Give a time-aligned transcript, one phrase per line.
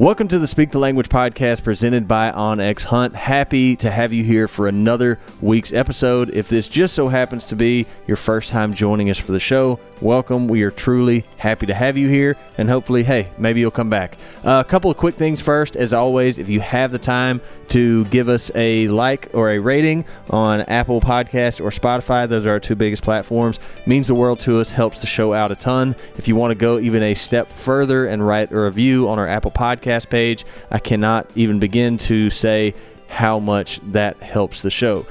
[0.00, 3.14] Welcome to the Speak the Language podcast presented by OnX Hunt.
[3.14, 6.30] Happy to have you here for another week's episode.
[6.30, 9.78] If this just so happens to be your first time joining us for the show,
[10.00, 10.48] welcome.
[10.48, 14.16] We are truly happy to have you here, and hopefully, hey, maybe you'll come back.
[14.42, 15.76] Uh, a couple of quick things first.
[15.76, 20.06] As always, if you have the time to give us a like or a rating
[20.30, 24.60] on Apple Podcast or Spotify, those are our two biggest platforms, means the world to
[24.60, 25.94] us, helps the show out a ton.
[26.16, 29.28] If you want to go even a step further and write a review on our
[29.28, 32.74] Apple Podcast page, I cannot even begin to say
[33.08, 35.04] how much that helps the show.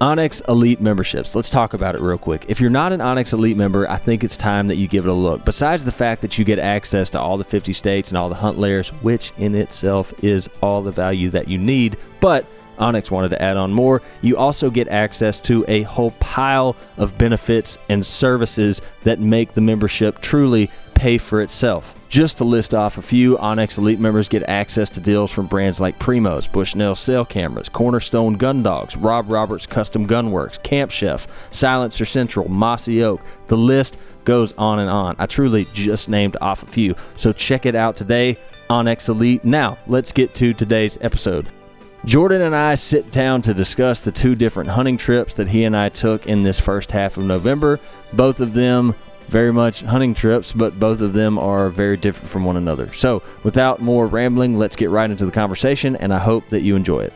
[0.00, 1.34] onX Elite memberships.
[1.34, 2.44] Let's talk about it real quick.
[2.48, 5.10] If you're not an onX Elite member, I think it's time that you give it
[5.10, 5.44] a look.
[5.44, 8.34] Besides the fact that you get access to all the 50 states and all the
[8.34, 12.44] hunt layers, which in itself is all the value that you need, but
[12.78, 14.02] onX wanted to add on more.
[14.22, 19.60] You also get access to a whole pile of benefits and services that make the
[19.60, 21.94] membership truly pay for itself.
[22.08, 25.80] Just to list off a few, onX Elite members get access to deals from brands
[25.80, 32.04] like Primos, Bushnell Cell Cameras, Cornerstone Gun Dogs, Rob Roberts Custom Gunworks, Camp Chef, Silencer
[32.04, 33.20] Central, Mossy Oak.
[33.48, 35.16] The list goes on and on.
[35.18, 36.94] I truly just named off a few.
[37.16, 38.38] So check it out today,
[38.70, 39.44] onX Elite.
[39.44, 41.48] Now, let's get to today's episode.
[42.04, 45.74] Jordan and I sit down to discuss the two different hunting trips that he and
[45.74, 47.80] I took in this first half of November.
[48.12, 48.94] Both of them
[49.28, 52.92] very much hunting trips, but both of them are very different from one another.
[52.92, 56.76] So, without more rambling, let's get right into the conversation, and I hope that you
[56.76, 57.12] enjoy it.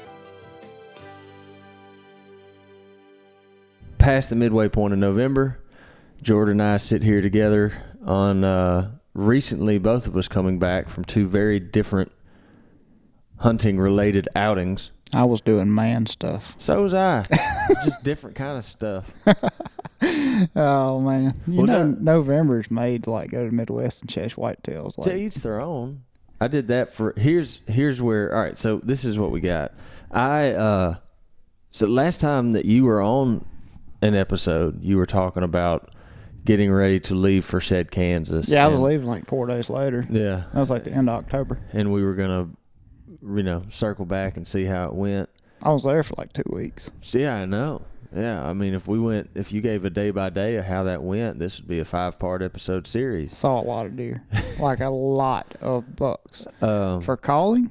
[3.99, 5.59] Past the midway point of November,
[6.23, 7.75] Jordan and I sit here together
[8.07, 12.11] on uh, recently, both of us coming back from two very different
[13.39, 14.91] hunting related outings.
[15.15, 16.55] I was doing man stuff.
[16.59, 17.25] So was I.
[17.85, 19.11] Just different kind of stuff.
[20.55, 24.09] Oh man, you Well, know no- November's made to like go to the Midwest and
[24.11, 24.95] chase whitetails.
[25.03, 26.03] to Like, each their own.
[26.41, 28.57] I did that for here's here's where all right.
[28.57, 29.73] So this is what we got.
[30.13, 30.95] I uh
[31.71, 33.45] so last time that you were on
[34.01, 35.93] an episode, you were talking about
[36.45, 38.49] getting ready to leave for said Kansas.
[38.49, 40.07] yeah, I was and- leaving like four days later.
[40.09, 41.59] Yeah, That was like the end of October.
[41.73, 42.49] and we were gonna
[43.23, 45.29] you know circle back and see how it went.
[45.63, 46.91] I was there for like two weeks.
[47.13, 47.83] Yeah, I know.
[48.15, 50.85] Yeah, I mean, if we went, if you gave a day by day of how
[50.85, 53.37] that went, this would be a five part episode series.
[53.37, 54.25] Saw a lot of deer,
[54.59, 56.47] like a lot of bucks.
[56.63, 57.71] Um, For calling,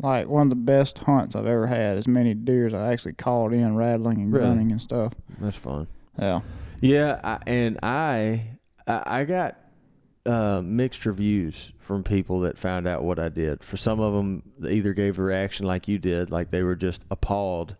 [0.00, 1.96] like one of the best hunts I've ever had.
[1.96, 4.46] As many deers I actually called in, rattling and Really?
[4.46, 5.12] grunting and stuff.
[5.38, 5.86] that's fun.
[6.18, 6.40] Yeah,
[6.80, 8.48] Yeah, I, and I,
[8.88, 9.58] I I got
[10.28, 13.64] uh, mixed reviews from people that found out what I did.
[13.64, 16.76] For some of them, they either gave a reaction like you did, like they were
[16.76, 17.76] just appalled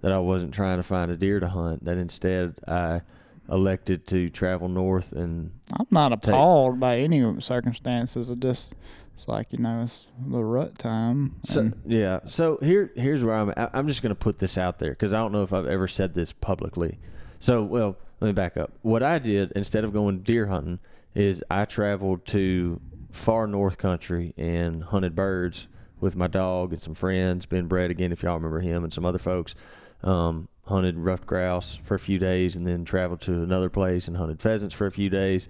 [0.00, 1.84] that I wasn't trying to find a deer to hunt.
[1.84, 3.02] That instead I
[3.50, 8.30] elected to travel north and I'm not Take- appalled by any circumstances.
[8.30, 8.74] It just
[9.14, 11.36] it's like you know it's the rut time.
[11.44, 12.20] So yeah.
[12.26, 13.50] So here here's where I'm.
[13.50, 13.70] at.
[13.74, 15.86] I'm just going to put this out there because I don't know if I've ever
[15.86, 16.98] said this publicly.
[17.38, 18.72] So well, let me back up.
[18.80, 20.78] What I did instead of going deer hunting
[21.14, 25.66] is I traveled to far north country and hunted birds
[26.00, 27.46] with my dog and some friends.
[27.46, 29.54] Ben Brett again, if y'all remember him, and some other folks.
[30.02, 34.16] Um, hunted ruffed grouse for a few days and then traveled to another place and
[34.16, 35.48] hunted pheasants for a few days.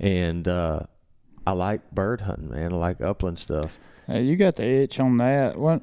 [0.00, 0.80] And uh,
[1.46, 2.72] I like bird hunting, man.
[2.72, 3.78] I like upland stuff.
[4.06, 5.58] Hey, you got the itch on that.
[5.58, 5.82] What?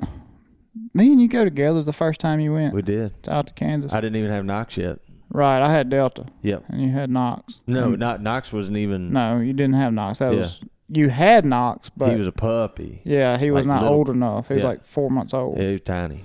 [0.94, 3.14] Me and you go together the first time you went We did.
[3.28, 3.94] out to Kansas.
[3.94, 5.00] I didn't even have Knox yet.
[5.32, 6.64] Right, I had Delta Yep.
[6.70, 7.60] and you had Knox.
[7.68, 9.12] No, And- not Knox wasn't even.
[9.14, 10.20] no, you didn't have Knox.
[10.20, 10.40] That Yeah.
[10.42, 13.02] was you had Knox, but he was a puppy.
[13.04, 14.48] yeah, he was like not little- old enough.
[14.48, 14.70] He was yeah.
[14.70, 15.58] like four months old.
[15.58, 16.22] Yeah, he was tiny.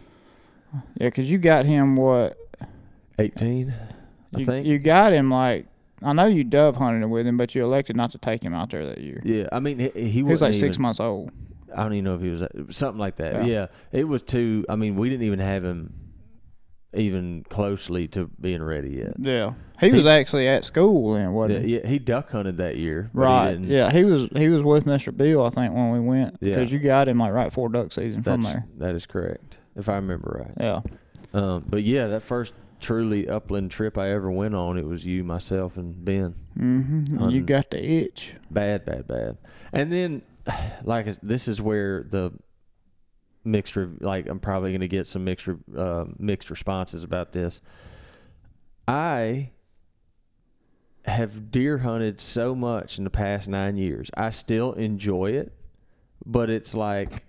[0.99, 2.37] Yeah, because you got him what?
[3.19, 3.73] Eighteen,
[4.35, 4.67] I You, think.
[4.67, 5.67] you got him like
[6.03, 8.71] I know you dove hunted with him, but you elected not to take him out
[8.71, 9.21] there that year.
[9.25, 11.31] yeah, I mean he, he, He was wasn't like six even- months old.
[11.77, 13.45] I don't even know if he was uh, something like that.
[13.47, 13.53] Yeah.
[13.53, 13.67] Yeah.
[13.91, 14.65] it was too.
[14.69, 15.93] I mean, we didn't even have him
[16.97, 19.15] even closely to being ready yet.
[19.19, 21.77] Yeah, he was actually at school then, Yeah, wasn't he?
[21.79, 23.11] yeah, he duck hunted that year.
[23.15, 23.59] but he Right.
[23.61, 25.17] Yeah, he was he was with Mr.
[25.17, 26.37] Bill, I think, when we went.
[26.41, 26.55] Yeah.
[26.55, 28.67] Because you got him like right before duck season from there.
[28.79, 30.57] that is correct if I remember right.
[30.61, 30.81] Yeah.
[31.33, 35.25] Um, but yeah, that first truly upland trip I ever went on, it was you,
[35.25, 36.35] myself, and Ben.
[36.59, 37.31] Mm-hmm.
[37.31, 38.35] You got the itch.
[38.51, 39.39] Bad, bad, bad.
[39.73, 40.23] And then,
[40.85, 42.33] like, this is where the
[43.45, 47.61] mixed, like, I'm probably going to get some mixed, re- uh, mixed responses about this.
[48.89, 49.51] I
[51.07, 54.11] have deer hunted so much in the past nine years.
[54.17, 55.53] I still enjoy it,
[56.25, 57.23] but it's like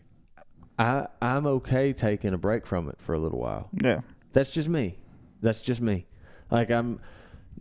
[0.79, 3.69] I I'm okay taking a break from it for a little while.
[3.73, 4.01] Yeah.
[4.33, 4.97] That's just me.
[5.41, 6.07] That's just me.
[6.49, 6.99] Like I'm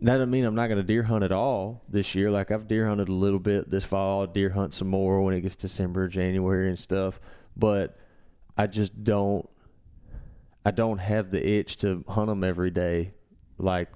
[0.01, 2.29] that doesn't mean I'm not going to deer hunt at all this year.
[2.31, 4.25] Like I've deer hunted a little bit this fall.
[4.27, 7.19] Deer hunt some more when it gets December, January, and stuff.
[7.55, 7.97] but
[8.57, 9.47] I just don't.
[10.65, 13.13] I don't have the itch to hunt them every day,
[13.59, 13.89] like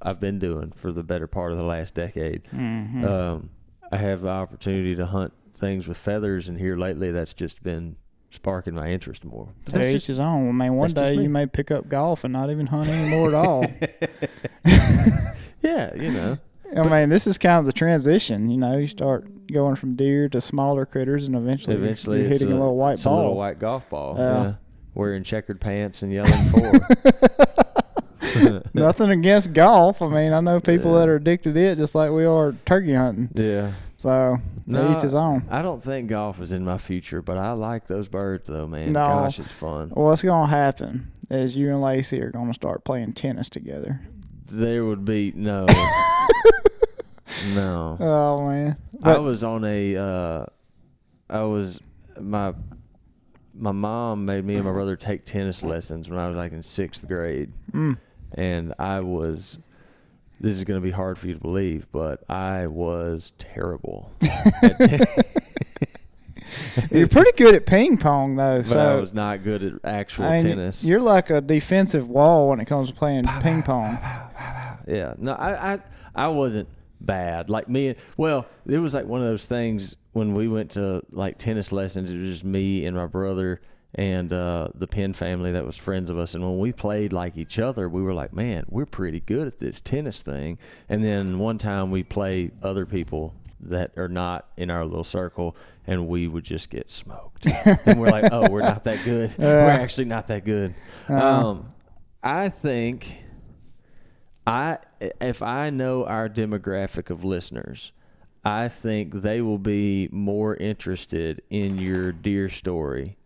[0.00, 2.44] I've been doing for the better part of the last decade.
[2.44, 3.04] Mm-hmm.
[3.04, 3.50] Um,
[3.90, 7.96] I have the opportunity to hunt things with feathers, and here lately, that's just been
[8.30, 9.48] sparking my interest more.
[9.64, 10.48] But To that's just- his own.
[10.48, 11.24] I mean, one day me.
[11.24, 13.64] you may pick up golf and not even hunt anymore at all.
[15.60, 16.38] yeah, you know.
[16.76, 18.48] I mean, this is kind of the transition.
[18.50, 22.28] You know, you start going from deer to smaller critters, and eventually, you're- Eventually, you're
[22.30, 23.14] hitting a, little white it's ball.
[23.14, 24.16] a little white golf ball.
[24.18, 24.42] Yeah.
[24.42, 24.54] yeah.
[24.94, 26.80] Wearing checkered pants and yelling four.
[28.74, 30.00] Nothing against golf.
[30.00, 31.00] I mean, I know people Yeah.
[31.00, 33.28] that are addicted to it, just like we are turkey hunting.
[33.34, 33.72] yeah.
[33.98, 35.44] So No, each his own.
[35.48, 38.92] I don't think golf is in my future, but I like those birds though, man.
[38.92, 39.04] No.
[39.06, 39.90] Gosh, it's fun.
[39.90, 44.00] What's going to happen is you and Lacey are going to start playing tennis together.
[44.50, 45.66] There would be no,
[47.54, 47.96] no.
[48.00, 49.96] Oh man, I was on a.
[49.96, 50.46] Uh,
[51.30, 51.80] I was
[52.20, 52.54] my.
[53.54, 56.62] My mom made me and my brother take tennis lessons when I was like in
[56.62, 57.98] sixth grade, mm,
[58.32, 59.58] and I was.
[60.40, 64.10] This is going to be hard for you to believe, but I was terrible.
[64.20, 65.00] ten-
[66.90, 68.58] you're pretty good at ping pong though.
[68.62, 70.82] but so I was not good at actual I mean, tennis.
[70.84, 73.98] you're like a defensive wall when it comes to playing ping pong.
[74.86, 75.78] Yeah, no, I, I,
[76.14, 76.68] I wasn't
[77.04, 77.50] bad.
[77.50, 81.02] Like me, and well, it was like one of those things when we went to
[81.10, 82.10] like tennis lessons.
[82.10, 83.60] It was just me and my brother
[83.94, 86.34] and uh, the Penn family that was friends of us.
[86.34, 89.58] And when we played like each other, we were like, man, we're pretty good at
[89.58, 90.58] this tennis thing.
[90.88, 95.56] And then one time we played other people that are not in our little circle,
[95.86, 97.46] and we would just get smoked.
[97.86, 99.32] and we're like, oh, we're not that good.
[99.38, 100.74] we're actually not that good.
[101.08, 101.46] Uh.
[101.48, 101.68] Um,
[102.22, 103.18] I think.
[104.46, 104.78] I
[105.20, 107.92] if I know our demographic of listeners,
[108.44, 113.16] I think they will be more interested in your deer story.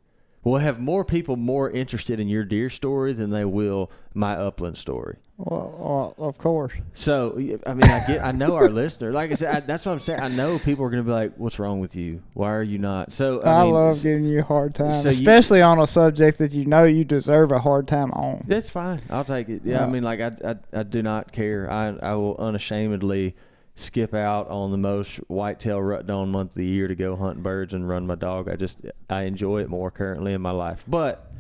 [0.45, 4.79] We'll have more people more interested in your deer story than they will my upland
[4.79, 5.17] story.
[5.39, 6.73] Well, of course.
[6.95, 7.35] So
[7.67, 9.13] I mean, I get, I know our listener.
[9.13, 10.21] Like I said, I, that's what I'm saying.
[10.21, 12.23] I know people are going to be like, "What's wrong with you?
[12.33, 15.11] Why are you not?" So I, I, mean, love giving you a hard time, so
[15.11, 18.45] you- especially on a subject that you know you deserve a hard time on.
[18.47, 19.01] That's fine.
[19.11, 19.63] I'll take it.
[19.65, 21.71] Yeah, I mean, like I, I, I do not care.
[21.71, 23.35] I, I will unashamedly
[23.75, 27.43] skip out on the most whitetail rut dawn month of the year to go hunt
[27.43, 28.49] birds and run my dog.
[28.49, 28.81] I just
[29.11, 30.83] I enjoy it more currently in my life.
[30.89, 31.31] But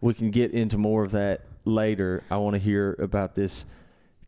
[0.00, 2.22] we can get into more of that later.
[2.30, 3.66] I want to hear about this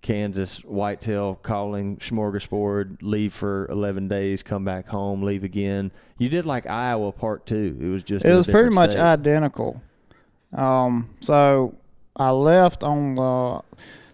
[0.03, 5.91] Kansas whitetail calling smorgasbord, leave for 11 days, come back home, leave again.
[6.19, 7.79] You did like Iowa part two.
[7.81, 9.01] It was just It was pretty much state.
[9.01, 9.81] identical.
[10.53, 11.75] Um, so
[12.17, 13.61] I left on the.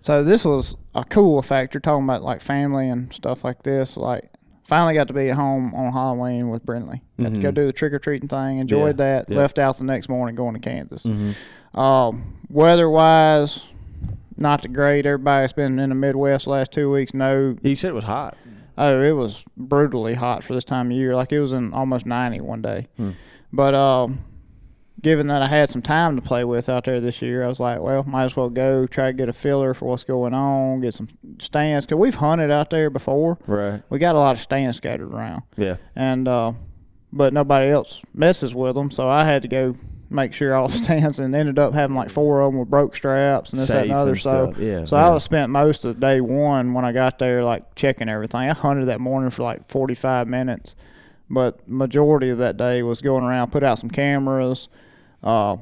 [0.00, 1.74] So this was a cool effect.
[1.74, 3.96] You're talking about like family and stuff like this.
[3.96, 4.30] Like,
[4.70, 7.00] finally got to be at home on Halloween with Brentley.
[7.20, 7.54] Got to go Mhm.
[7.54, 8.58] do the trick or treating thing.
[8.58, 9.26] Enjoyed Yeah, that.
[9.30, 9.36] yeah.
[9.36, 11.04] Left out the next morning going to Kansas.
[11.04, 11.34] Mhm.
[11.78, 13.64] Um, weather wise,
[14.38, 15.04] not the great.
[15.06, 17.12] Everybody's been in the Midwest the last two weeks.
[17.12, 18.36] No, You said it was hot.
[18.78, 21.14] oh, it was brutally hot for this time of year.
[21.14, 22.86] Like it was in almost ninety one day.
[22.96, 23.10] Hmm.
[23.52, 24.20] But um,
[25.02, 27.58] given that I had some time to play with out there this year, I was
[27.60, 30.80] like, well, might as well go try to get a filler for what's going on,
[30.80, 31.08] get some
[31.38, 33.38] stands because we've hunted out there before.
[33.46, 33.82] Right.
[33.88, 35.76] We got a lot of stands scattered around, Yeah.
[35.96, 36.52] and uh,
[37.12, 39.74] but nobody else messes with them, so I had to go
[40.12, 42.94] make sure all the stands and ended up having like four of them with broke
[42.96, 44.10] straps and this that and Safe other.
[44.10, 44.54] and So.
[44.58, 44.84] Yeah.
[44.84, 45.06] so yeah.
[45.06, 48.40] I was spent most of day one when I got there, like checking everything.
[48.50, 50.74] I hunted that morning for like 45 minutes,
[51.30, 54.68] but majority of that day was going around, put out some cameras,
[55.22, 55.56] uh,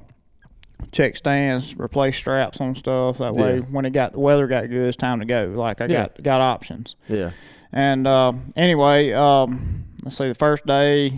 [0.93, 3.19] check stands, replace straps on stuff.
[3.19, 3.61] That way, Yeah.
[3.71, 5.45] when it got the weather got good, it's time to go.
[5.55, 6.03] Like I Yeah.
[6.03, 6.97] got got options.
[7.09, 7.31] Yeah.
[7.73, 10.29] And uh, anyway, um, let's see.
[10.29, 11.13] The first day,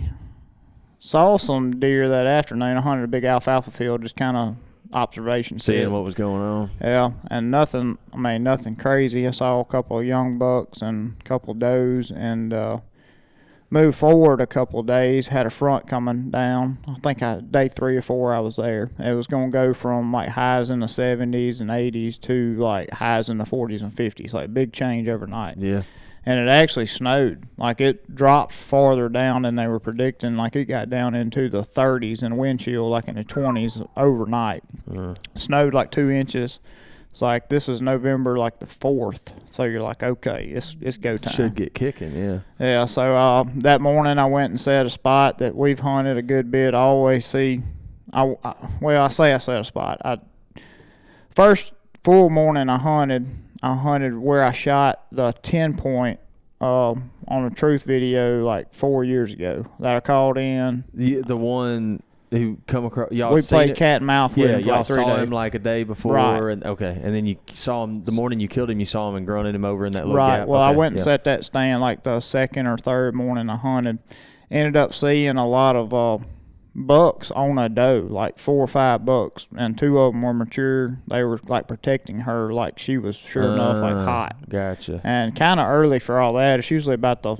[0.99, 2.77] saw some deer that afternoon.
[2.77, 4.55] I hunted a big alfalfa field, just kind of
[4.93, 5.57] observation.
[5.59, 5.91] Seeing sit.
[5.91, 6.69] what was going on.
[6.81, 7.97] Yeah, and nothing.
[8.13, 9.25] I mean, nothing crazy.
[9.27, 12.79] I saw a couple of young bucks and a couple of does, and uh,
[13.71, 15.27] moved forward a couple of days.
[15.27, 16.77] Had a front coming down.
[16.87, 18.91] I think I day three or four I was there.
[18.99, 22.91] It was going to go from like highs in the 70s and 80s to like
[22.91, 24.33] highs in the 40s and 50s.
[24.33, 25.83] Like big change overnight Yeah.
[26.25, 27.45] and it actually snowed.
[27.57, 30.35] Like it dropped farther down than they were predicting.
[30.35, 34.63] Like it got down into the 30s and wind chill like in the 20s overnight.
[34.93, 36.59] Uh, Snowed like two inches.
[37.11, 41.17] It's like this is November like the fourth, so you're like, okay, it's it's go
[41.17, 41.33] time.
[41.33, 42.15] should get kicking.
[42.15, 42.39] Yeah.
[42.57, 42.85] Yeah.
[42.85, 46.49] So uh, that morning I went and set a spot that we've hunted a good
[46.51, 46.73] bit.
[46.73, 47.61] I always see.
[48.13, 50.01] I, I well, I say I set a spot.
[50.05, 50.19] I
[51.35, 53.27] first full morning I hunted.
[53.61, 56.17] I hunted where I shot the ten point
[56.61, 56.91] uh,
[57.27, 60.85] on a truth video like four years ago that I called in.
[60.93, 61.99] The the one
[62.31, 63.33] who come across y'all.
[63.33, 63.77] we played it?
[63.77, 65.23] cat and mouth with Yeah, him y'all like saw days.
[65.23, 66.51] him like a day before, Right.
[66.53, 68.79] and okay, and then you saw him the morning you killed him.
[68.79, 70.37] You saw him and grunted him over in that little Right.
[70.39, 70.47] gap.
[70.47, 71.03] Well, I went and yeah.
[71.03, 73.99] set that stand like the second or third morning I hunted.
[74.49, 76.17] Ended up seeing a lot of uh,
[76.73, 80.99] bucks on a doe, like four or five bucks, and two of them were mature.
[81.07, 85.01] They were like protecting her, like she was sure enough like Uh, hot, Gotcha.
[85.03, 86.59] and kind of early for all that.
[86.59, 87.37] It's usually about the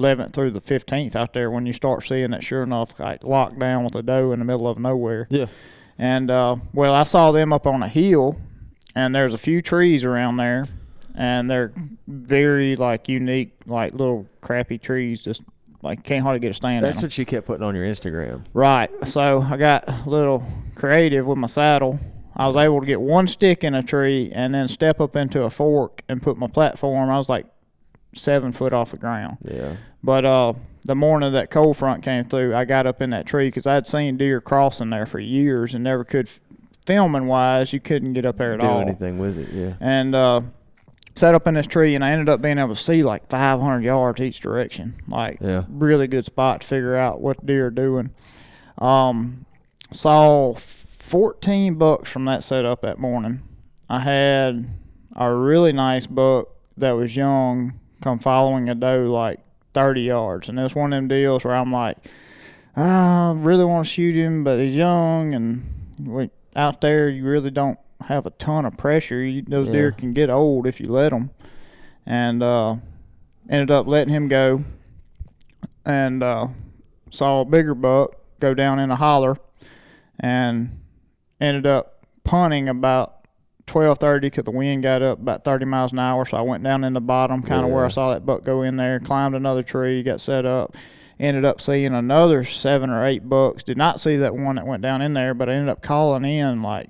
[0.00, 3.58] 11th through the 15th out there when you start seeing it sure enough like locked
[3.58, 5.26] down with a doe in the middle of nowhere.
[5.30, 5.46] Yeah.
[5.98, 8.36] And uh, well, I saw them up on a hill,
[8.94, 10.66] and there's a few trees around there,
[11.14, 11.72] and they're
[12.08, 15.22] very like unique, like little crappy trees.
[15.22, 15.42] Just
[15.82, 16.84] like can't hardly get a stand.
[16.84, 18.44] That's what you kept putting on your Instagram.
[18.54, 18.90] Right.
[19.06, 20.42] So I got a little
[20.74, 21.98] creative with my saddle.
[22.36, 25.42] I was able to get one stick in a tree and then step up into
[25.42, 27.10] a fork and put my platform.
[27.10, 27.44] I was like
[28.14, 29.38] seven foot off the ground.
[29.44, 29.76] Yeah.
[30.02, 30.54] But uh,
[30.84, 33.86] the morning that cold front came through, I got up in that tree because I'd
[33.86, 36.28] seen deer crossing there for years and never could.
[36.86, 38.80] Filming wise, you couldn't get up there at Do all.
[38.80, 39.50] anything with it?
[39.54, 39.74] Yeah.
[39.80, 40.40] And uh,
[41.14, 43.84] sat up in this tree, and I ended up being able to see like 500
[43.84, 44.94] yards each direction.
[45.06, 45.64] Like Yeah.
[45.68, 48.10] really good spot to figure out what deer are doing.
[48.78, 49.44] Um,
[49.92, 53.42] saw 14 bucks from that setup that morning.
[53.88, 54.66] I had
[55.14, 59.40] a really nice buck that was young come following a doe like
[59.74, 61.96] 30 yards, and it was one of them deals where I'm like,
[62.76, 65.62] "Ah, I really want to shoot him, but he's young, and
[66.04, 69.22] we, out there you really don't have a ton of pressure.
[69.22, 69.72] You, those Yeah.
[69.74, 71.30] deer can get old if you let them,
[72.06, 72.76] and uh,
[73.48, 74.64] ended up letting him go
[75.84, 76.48] and uh,
[77.10, 79.36] saw a bigger buck go down in a holler
[80.18, 80.78] and
[81.40, 83.19] ended up punting about
[83.70, 86.24] 12:30 because the wind got up about 30 miles an hour.
[86.26, 88.62] So I went down in the bottom, kind of where I saw that buck go
[88.62, 90.74] in there, climbed another tree, got set up.
[91.18, 93.62] Ended up seeing another seven or eight bucks.
[93.62, 96.24] Did not see that one that went down in there, but I ended up calling
[96.24, 96.88] in like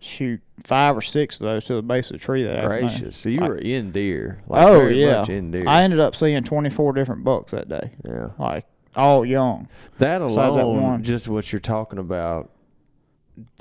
[0.00, 2.88] shoot five or six of those to the base of the tree that afternoon.
[2.88, 3.16] Gracious.
[3.16, 4.42] So you I- were in deer.
[4.46, 5.20] Like Oh, yeah.
[5.20, 5.64] Much in deer.
[5.66, 8.28] I ended up seeing 24 different bucks that day, yeah.
[8.38, 9.68] like all young.
[9.98, 11.02] That that alone, one.
[11.02, 12.50] just what you're talking about,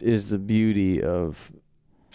[0.01, 1.51] is the beauty of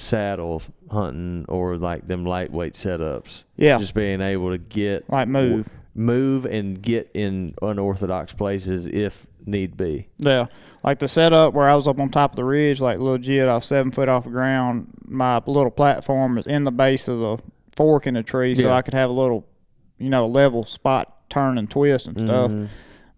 [0.02, 3.44] saddle hunting or like them lightweight setups.
[3.56, 5.71] Yeah, Just being able to get like move.
[5.94, 10.09] move and get in unorthodox places if need be.
[10.18, 10.47] Yeah,
[10.85, 13.54] like the setup where I was up on top of the ridge, like legit, I
[13.54, 14.88] was seven foot off the ground.
[15.06, 17.38] My little platform was in the base of the
[17.76, 18.75] fork in the tree, so Yeah.
[18.75, 19.47] I could have a little,
[19.99, 22.50] you know, level spot turn and twist and stuff.
[22.50, 22.68] Mhm.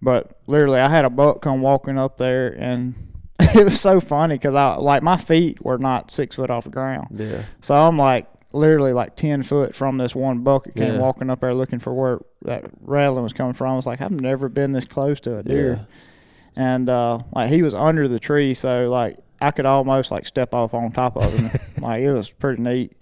[0.02, 2.94] But literally, I had a buck come walking up there, and
[3.54, 6.70] it was so funny because I like my feet were not six foot off the
[6.70, 7.42] ground, Yeah.
[7.60, 11.00] so I'm like literally like ten foot from this one buck that came Yeah.
[11.00, 13.72] walking up there looking for where that rattling was coming from.
[13.72, 15.86] I was like, I've never been this close to a deer
[16.56, 16.62] Yeah.
[16.64, 20.54] and uh, like he was under the tree, so like I could almost like step
[20.54, 21.50] off on top of him.
[21.82, 22.92] like it was pretty neat.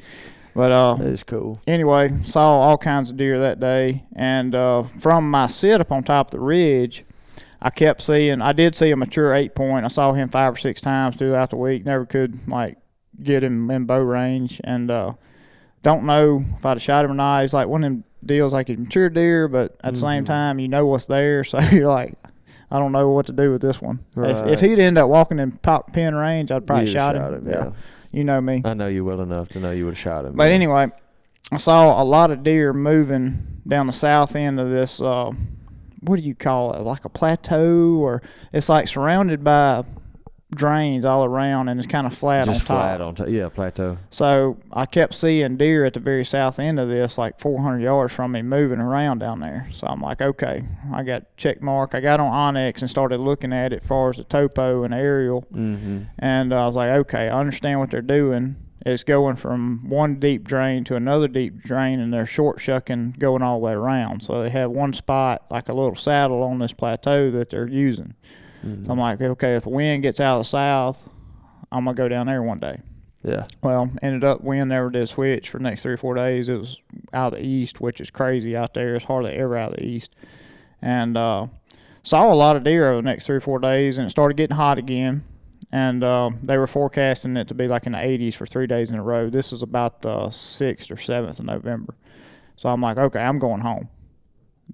[0.54, 1.56] But uh, is cool.
[1.66, 6.02] anyway, saw all kinds of deer that day, and uh, from my sit up on
[6.04, 7.04] top of the ridge,
[7.62, 8.42] I kept seeing.
[8.42, 9.84] I did see a mature eight point.
[9.84, 11.84] I saw him five or six times throughout the week.
[11.86, 12.76] Never could like
[13.22, 15.12] get him in bow range, and uh,
[15.82, 17.42] don't know if I'd have shot him or not.
[17.42, 20.26] He's like one of them deals like a mature deer, but at the same Mhm.
[20.26, 22.14] time, you know what's there, so you're like.
[22.70, 23.98] I don't know what to do with this one.
[24.12, 24.48] If, Right.
[24.48, 27.42] if he'd end up walking in top pin range, I'd probably You'd shot, have him.
[27.46, 27.70] yeah.
[28.12, 28.62] you know me.
[28.64, 30.32] I know you well enough to know you would have shot him.
[30.36, 30.54] But yeah.
[30.54, 30.90] anyway,
[31.52, 35.02] I saw a lot of deer moving down the south end of this.
[35.02, 35.32] Uh,
[36.02, 36.82] what do you call it?
[36.82, 39.84] Like a plateau, or it's like surrounded by
[40.54, 42.84] drains all around, and it's kind of flat just on top.
[42.84, 43.28] flat on top.
[43.28, 43.98] Yeah, plateau.
[44.10, 48.12] So I kept seeing deer at the very south end of this, like 400 yards
[48.12, 49.68] from me, moving around down there.
[49.72, 51.94] So I'm like, okay, I got check mark.
[51.94, 54.92] I got on onX and started looking at it as far as the topo and
[54.92, 55.42] aerial.
[55.52, 56.02] Mm-hmm.
[56.18, 58.56] And I was like, okay, I understand what they're doing.
[58.84, 63.42] It's going from one deep drain to another deep drain, and they're short shucking going
[63.42, 64.22] all the way around.
[64.22, 68.14] So they have one spot, like a little saddle on this plateau that they're using.
[68.66, 68.86] Mm-hmm.
[68.86, 71.08] So I'm like, okay, if the wind gets out of the south,
[71.70, 72.80] I'm going to go down there one day.
[73.22, 73.44] Yeah.
[73.62, 76.48] Well, ended up wind never did switch for the next three or four days.
[76.48, 76.80] It was
[77.12, 78.96] out of the east, which is crazy out there.
[78.96, 80.16] It's hardly ever out of the east.
[80.80, 81.46] And uh,
[82.02, 84.36] saw a lot of deer over the next three or four days, and it started
[84.36, 85.24] getting hot again.
[85.74, 88.90] And uh, they were forecasting it to be like in the 80s for three days
[88.90, 89.30] in a row.
[89.30, 91.94] This was about the 6th or 7th of November.
[92.56, 93.88] So I'm like, okay, I'm going home.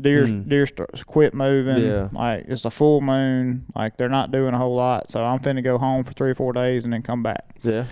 [0.00, 0.48] Deer, Mm.
[0.48, 1.78] deer starts quit moving.
[1.84, 2.08] Yeah.
[2.12, 3.64] Like it's a full moon.
[3.76, 5.08] Like they're not doing a whole lot.
[5.10, 7.84] So I'm finna go home for three or four days and then come back Yeah.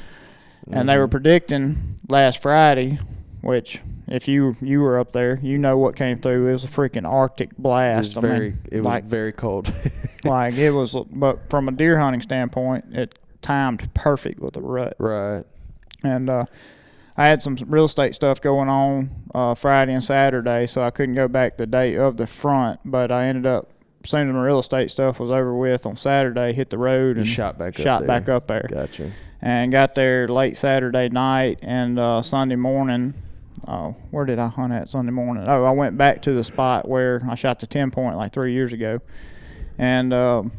[0.70, 1.12] and they were Mhm.
[1.12, 1.76] predicting
[2.08, 2.98] last Friday,
[3.40, 6.46] which if you you were up there, you know what came through.
[6.48, 8.16] It was a freaking Arctic It blast.
[8.16, 8.50] was I very.
[8.50, 9.72] mean, it was like very cold.
[10.24, 14.94] like it was, but from a deer hunting standpoint, it timed perfect with the rut.
[14.98, 15.44] Right.
[16.02, 16.44] And uh,
[17.16, 21.14] I had some real estate stuff going on uh, Friday and Saturday, so I couldn't
[21.14, 22.80] go back the day of the front.
[22.84, 23.70] But I ended up,
[24.04, 27.16] as soon as my real estate stuff was over with on Saturday, hit the road
[27.16, 28.06] You and shot back up shot there.
[28.08, 29.10] back up there Gotcha.
[29.40, 33.14] and got there late Saturday night and uh, Sunday morning.
[33.66, 35.44] Oh, where did I hunt at Sunday morning?
[35.46, 38.52] Oh, I went back to the spot where I shot the ten point like three
[38.52, 39.00] years ago,
[39.78, 40.52] and um,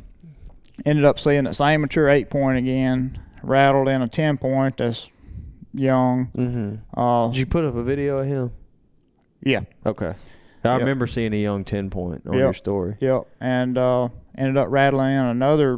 [0.86, 3.20] ended up seeing that same mature eight point again.
[3.44, 5.10] Rattled in a ten point that's
[5.74, 6.28] young.
[6.36, 7.00] Mm-hmm.
[7.00, 8.52] Uh, Did you put up a video of him?
[9.42, 10.14] yeah, Okay.
[10.64, 10.80] I Yep.
[10.82, 12.42] remember seeing a young ten point on Yep.
[12.42, 12.96] your story.
[13.00, 15.78] yep, and uh, ended up rattling in another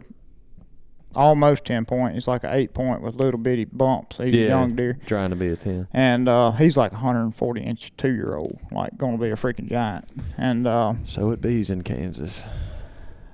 [1.16, 2.14] almost ten point.
[2.14, 4.18] He's like an eight point with little bitty bumps.
[4.18, 4.46] He's Yeah.
[4.46, 4.98] a young deer.
[5.06, 5.88] Trying to be a ten.
[5.94, 9.36] and uh, he's like a 140 inch two year old, like going to be a
[9.36, 10.06] freaking giant.
[10.38, 12.44] And uh, So it bees in Kansas.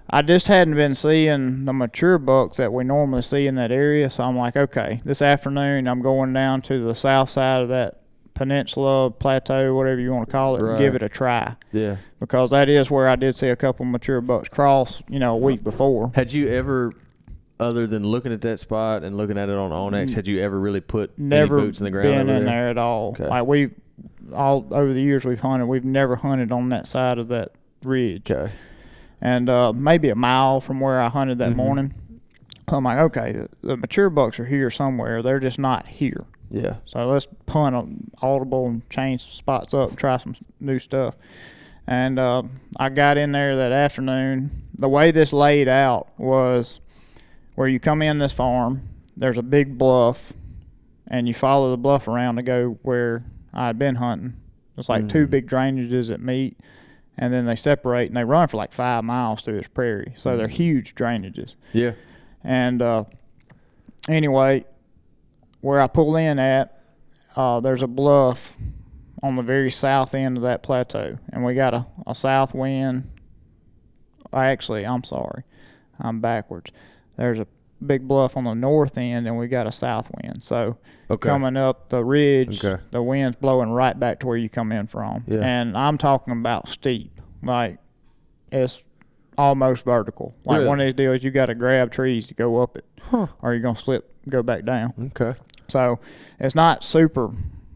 [0.09, 4.09] I just hadn't been seeing the mature bucks that we normally see in that area,
[4.09, 8.01] so I'm like, okay, this afternoon I'm going down to the south side of that
[8.35, 11.95] peninsula plateau, whatever you want to call it, and give it a try Yeah.
[12.19, 15.37] because that is where I did see a couple mature bucks cross, you know, a
[15.37, 16.11] week before.
[16.13, 16.93] Had you ever,
[17.59, 20.59] other than looking at that spot and looking at it on onX, had you ever
[20.59, 22.45] really put Never boots in the ground been in there?
[22.45, 23.09] there at all.
[23.11, 23.27] Okay.
[23.27, 23.69] Like we,
[24.33, 27.51] all over the years we've hunted, we've never hunted on that side of that
[27.83, 28.29] ridge.
[28.29, 28.51] Okay.
[29.21, 31.55] and uh, maybe a mile from where I hunted that Mhm.
[31.55, 31.93] morning.
[32.67, 35.21] I'm like, okay, the, the mature bucks are here somewhere.
[35.21, 36.25] They're just not here.
[36.49, 36.75] Yeah.
[36.85, 41.15] So let's punt on audible and change spots up, try some new stuff.
[41.87, 42.43] And uh,
[42.79, 44.49] I got in there that afternoon.
[44.77, 46.79] The way this laid out was
[47.55, 48.81] where you come in this farm,
[49.17, 50.33] there's a big bluff,
[51.07, 54.33] and you follow the bluff around to go where I had been hunting.
[54.77, 55.29] It's like two Mhm.
[55.29, 56.57] big drainages that meet,
[57.17, 60.13] and then they separate and they run for like five miles through this prairie.
[60.17, 60.51] So they're Mhm.
[60.51, 61.55] huge drainages.
[61.71, 61.91] Yeah.
[62.43, 63.05] And uh,
[64.09, 64.65] anyway,
[65.61, 66.77] where I pull in at,
[67.37, 68.55] uh, there's a bluff
[69.23, 73.09] on the very south end of that plateau, and we got a, a south wind.
[74.33, 75.43] Actually, I'm sorry,
[75.99, 76.71] I'm backwards.
[77.17, 77.47] There's a
[77.85, 80.43] big bluff on the north end, and we got a south wind.
[80.43, 80.77] So
[81.09, 81.29] Okay.
[81.29, 82.81] coming up the ridge, Okay.
[82.91, 85.23] the wind's blowing right back to where you come in from.
[85.27, 85.41] Yeah.
[85.41, 87.77] And I'm talking about steep, like
[88.51, 88.81] it's
[89.37, 90.33] almost vertical.
[90.45, 90.67] Like Really?
[90.69, 93.27] one of these deals, you got to grab trees to go up it, Huh.
[93.41, 94.93] or you're gonna slip, go back down.
[95.07, 95.37] Okay.
[95.67, 95.99] So
[96.39, 97.31] it's not super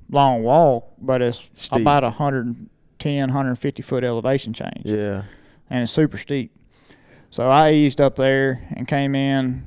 [0.10, 1.82] long walk, but it's Steep.
[1.82, 5.24] about a 110, 150 foot elevation change Yeah.
[5.70, 6.52] and it's super steep.
[7.32, 9.66] So I eased up there and came in.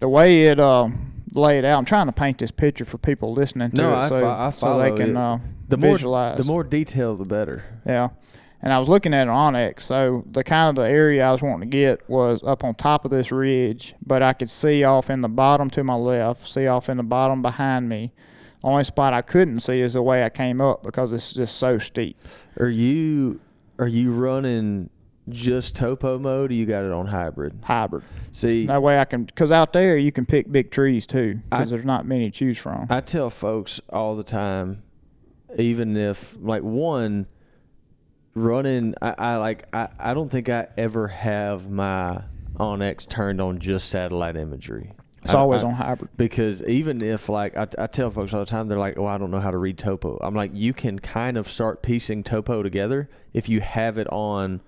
[0.00, 0.88] The way it uh,
[1.32, 4.08] laid out, I'm trying to paint this picture for people listening to No, it, I
[4.08, 6.38] so, fo- I so they can uh, The more visualize.
[6.38, 7.64] the more detail, the better.
[7.86, 8.08] yeah.
[8.60, 11.42] And I was looking at an onX, so the kind of the area I was
[11.42, 15.10] wanting to get was up on top of this ridge, but I could see off
[15.10, 18.14] in the bottom to my left, see off in the bottom behind me.
[18.62, 21.78] Only spot I couldn't see is the way I came up because it's just so
[21.78, 22.16] steep.
[22.58, 23.38] Are you
[23.78, 24.88] are you running
[25.28, 27.58] just topo mode or you got it on hybrid?
[27.62, 28.04] Hybrid.
[28.32, 31.70] See, That way I can, because out there you can pick big trees too, because
[31.70, 32.86] there's not many to choose from.
[32.90, 34.82] I tell folks all the time,
[35.56, 37.26] even if like one
[38.34, 42.22] running, I, I like I, I don't think I ever have my
[42.56, 44.92] onX turned on just satellite imagery.
[45.22, 46.10] It's I- always I- on hybrid.
[46.16, 49.16] because even if like I, I tell folks all the time they're like oh i
[49.16, 52.62] don't know how to read topo i'm like you can kind of start piecing topo
[52.62, 54.60] together if you have it on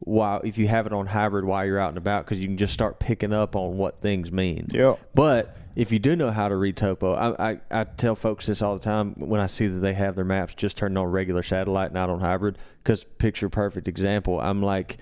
[0.00, 2.56] while if you have it on hybrid while you're out and about because you can
[2.58, 5.00] just start picking up on what things mean Yep.
[5.14, 8.60] but if you do know how to read topo I, I, I tell folks this
[8.62, 11.42] all the time when i see that they have their maps just turned on regular
[11.42, 14.98] satellite not on hybrid because picture perfect example i'm like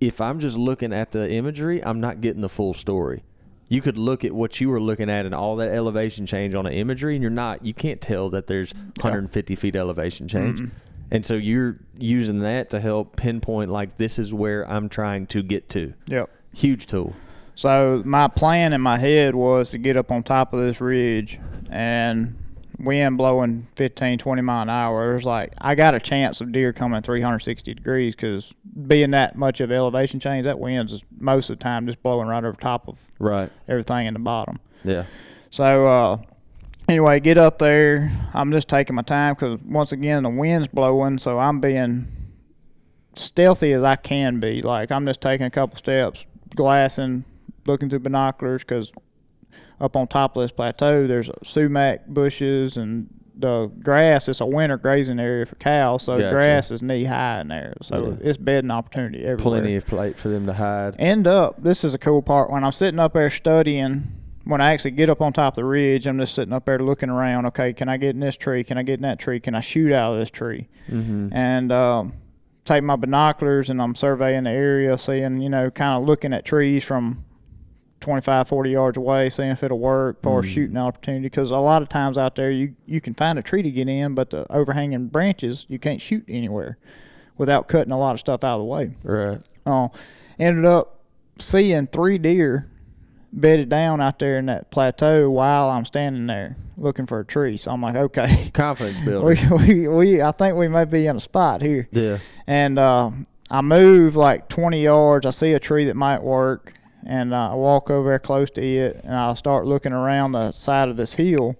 [0.00, 3.22] if i'm just looking at the imagery i'm not getting the full story
[3.68, 6.66] you could look at what you were looking at and all that elevation change on
[6.66, 10.70] an imagery and you're not you can't tell that there's 150 feet elevation change Mm-mm.
[11.12, 15.42] And so you're using that to help pinpoint like this is where i'm trying to
[15.42, 16.28] get to Yep.
[16.54, 17.14] huge tool
[17.54, 21.38] So my plan in my head was to get up on top of this ridge
[21.70, 22.34] and
[22.78, 25.12] wind blowing 15, 20 mile an hour.
[25.12, 28.52] It was like I got a chance of deer coming 360 degrees because
[28.88, 32.26] being that much of elevation change, that wind's is most of the time just blowing
[32.26, 34.58] right over top of right everything in the bottom.
[34.82, 35.04] yeah
[35.50, 36.16] So uh,
[36.88, 38.12] anyway, get up there.
[38.34, 42.06] I'm just taking my time because once again the wind's blowing, so I'm being
[43.14, 44.62] stealthy as I can be.
[44.62, 47.24] Like I'm just taking a couple steps, glassing,
[47.66, 48.92] looking through binoculars because
[49.80, 54.76] up on top of this plateau there's sumac bushes and the grass is a winter
[54.76, 56.30] grazing area for cows, so Gotcha.
[56.30, 57.74] grass is knee high in there.
[57.82, 58.28] So Yeah.
[58.28, 59.60] it's bedding opportunity everywhere.
[59.60, 60.94] Plenty of plate for them to hide.
[60.98, 62.50] End up, this is a cool part.
[62.50, 64.04] When I'm sitting up there studying,
[64.44, 66.78] when I actually get up on top of the ridge, I'm just sitting up there
[66.78, 67.46] looking around.
[67.46, 68.64] Okay, can I get in this tree?
[68.64, 69.38] Can I get in that tree?
[69.40, 70.68] Can I shoot out of this tree?
[70.88, 71.28] Mm-hmm.
[71.32, 72.12] And um,
[72.64, 76.44] take my binoculars and I'm surveying the area, seeing, you know, kind of looking at
[76.44, 77.24] trees from
[78.00, 80.44] 25, 40 yards away, seeing if it'll work for Mm.
[80.44, 81.22] shooting opportunity.
[81.26, 83.88] Because a lot of times out there, you, you can find a tree to get
[83.88, 86.78] in, but the overhanging branches, you can't shoot anywhere
[87.38, 88.96] without cutting a lot of stuff out of the way.
[89.04, 89.40] Right.
[89.64, 89.88] Uh,
[90.38, 90.98] ended up
[91.38, 92.68] seeing three deer
[93.32, 97.56] bedded down out there in that plateau while I'm standing there looking for a tree.
[97.56, 99.50] So I'm like, okay, Confidence we, building.
[99.66, 101.88] we, we, I think we may be in a spot here.
[101.92, 102.18] yeah.
[102.46, 103.10] And uh,
[103.50, 105.26] I move like 20 yards.
[105.26, 106.74] I see a tree that might work,
[107.06, 110.52] and uh, I walk over there close to it, and I start looking around the
[110.52, 111.56] side of this hill.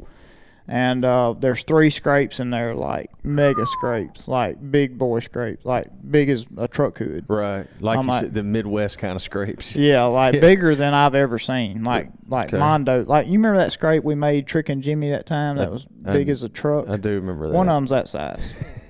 [0.68, 5.88] And uh, there's three scrapes in there, like mega scrapes, like big boy scrapes, like
[6.08, 7.24] big as a truck hood.
[7.28, 7.66] Right.
[7.80, 9.74] Like I'm you like- said, the Midwest kind of scrapes.
[9.82, 10.40] Yeah, like Yeah.
[10.40, 11.82] bigger than I've ever seen.
[11.82, 12.58] Like like Okay.
[12.58, 13.04] Mondo.
[13.04, 15.56] Like you remember that scrape we made tricking Jimmy that time?
[15.58, 16.88] That was I- big as a truck.
[16.88, 17.54] I do remember that.
[17.56, 18.52] One of them's that size.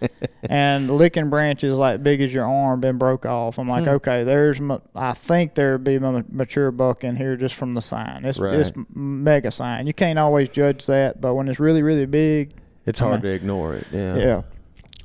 [0.42, 3.58] and licking branches like big as your arm been broke off.
[3.58, 3.90] I'm like, Hmm.
[3.90, 4.60] okay, there's.
[4.60, 8.24] My, I think there'd be a mature buck in here just from the sign.
[8.24, 8.76] It's it's Right.
[8.76, 9.86] m- mega sign.
[9.86, 12.54] You can't always judge that, but when it's really really big,
[12.86, 13.86] It's I hard mean- to ignore it.
[13.92, 14.16] Yeah.
[14.16, 14.42] yeah.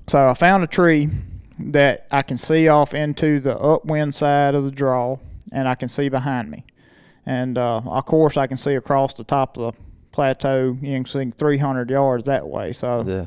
[0.07, 1.09] So I found a tree
[1.59, 5.17] that I can see off into the upwind side of the draw,
[5.51, 6.65] and I can see behind me.
[7.25, 9.79] And uh, of course, I can see across the top of the
[10.11, 10.77] plateau.
[10.81, 12.73] You can see 300 yards that way.
[12.73, 13.25] So, Yeah.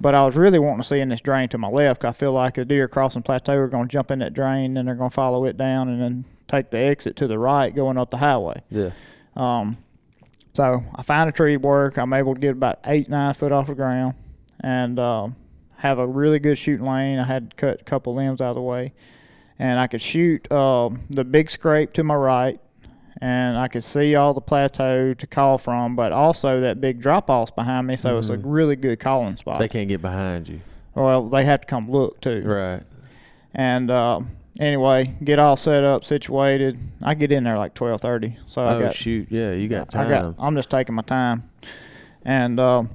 [0.00, 2.00] But I was really wanting to see in this drain to my left.
[2.00, 4.76] 'cause I feel like the deer crossing plateau are going to jump in that drain,
[4.76, 7.74] and they're going to follow it down, and then take the exit to the right,
[7.74, 8.62] going up the highway.
[8.70, 8.90] Yeah.
[9.36, 9.78] Um,
[10.52, 11.96] so I find a tree work.
[11.96, 14.14] I'm able to get about eight, nine foot off the ground
[14.60, 15.36] and um,
[15.78, 17.18] have a really good shooting lane.
[17.18, 18.92] I had to cut a couple limbs out of the way.
[19.58, 22.60] And I could shoot um, the big scrape to my right,
[23.20, 27.30] and I could see all the plateau to call from, but also that big drop
[27.30, 27.96] off behind me.
[27.96, 28.42] So it's a Mhm.
[28.44, 29.58] really good calling spot.
[29.58, 30.60] They can't get behind you.
[30.94, 32.42] well, they have to come look too.
[32.44, 32.82] Right.
[33.54, 36.78] And um, anyway, get all set up, situated.
[37.02, 38.36] I get in there like twelve thirty.
[38.46, 39.28] So I oh got shoot!
[39.30, 40.06] Yeah, you got time.
[40.06, 40.34] I got.
[40.38, 41.48] I'm just taking my time,
[42.24, 42.90] and um,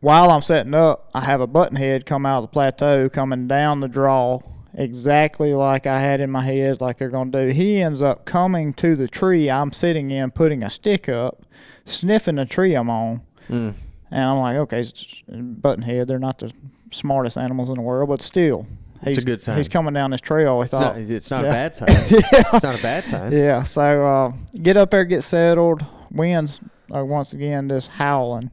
[0.00, 3.46] while I'm setting up, I have a button head come out of the plateau, coming
[3.48, 4.40] down the draw,
[4.76, 7.46] exactly like I had in my head, like they're gonna do.
[7.48, 11.42] He ends up coming to the tree I'm sitting in, putting a stick up,
[11.84, 13.74] sniffing the tree I'm on, Mm.
[14.10, 16.08] and I'm like, okay, it's button head.
[16.08, 16.52] They're not the
[16.90, 19.56] smartest animals in the world, but still, It's a he's, good sign.
[19.56, 20.58] He's coming down this trail.
[20.58, 21.10] I It's thought, not.
[21.10, 21.48] It's not yeah.
[21.50, 21.88] a bad sign.
[21.88, 22.42] yeah.
[22.54, 23.32] It's not a bad sign.
[23.32, 25.84] Yeah, so uh, get up there, get settled.
[26.12, 26.60] Winds
[26.94, 28.50] uh, once again just howling,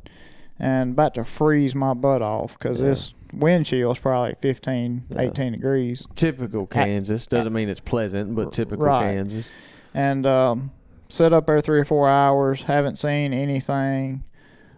[0.59, 2.87] and about to freeze my butt off because Yeah.
[2.87, 5.21] this wind chill is probably 15, Yeah.
[5.21, 6.05] 18 degrees.
[6.15, 9.15] Typical Kansas doesn't mean it's pleasant, but typical Right.
[9.15, 9.47] Kansas.
[9.93, 10.71] And um,
[11.09, 12.63] set up there three or four hours.
[12.63, 14.23] Haven't seen anything.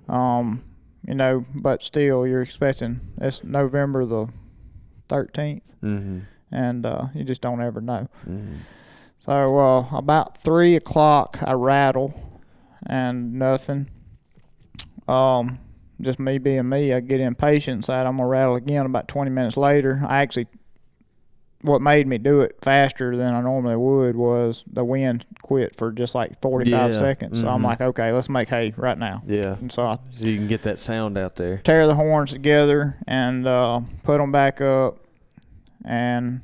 [0.10, 0.64] Um,
[1.08, 4.28] you know, but still, you're expecting it's November the
[5.10, 6.20] 13th, Mm-hmm.
[6.52, 8.08] and uh, you just don't ever know.
[8.28, 8.56] mm-hmm.
[9.20, 12.40] So uh, about three o'clock, I rattle,
[12.86, 13.90] and nothing.
[15.08, 15.60] Um,
[16.02, 17.82] just me being me, I get impatient.
[17.82, 18.86] Decide I'm gonna rattle again.
[18.86, 20.48] About 20 minutes later, I actually,
[21.62, 25.92] what made me do it faster than I normally would was the wind quit for
[25.92, 27.42] just like 45 Yeah, seconds.
[27.42, 27.66] So I'm mhm.
[27.66, 29.24] like, okay, let's make hay right now.
[29.26, 29.56] Yeah.
[29.58, 31.58] And so I So you can get that sound out there.
[31.60, 34.98] tear the horns together and uh, put them back up,
[35.84, 36.42] and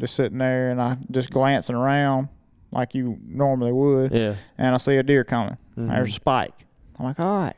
[0.00, 2.28] just sitting there, and I just glancing around
[2.70, 4.34] like you normally would, Yeah.
[4.58, 5.56] and I see a deer coming.
[5.76, 5.88] Mhm.
[5.88, 6.66] There's a spike.
[6.98, 7.56] I'm like, all right.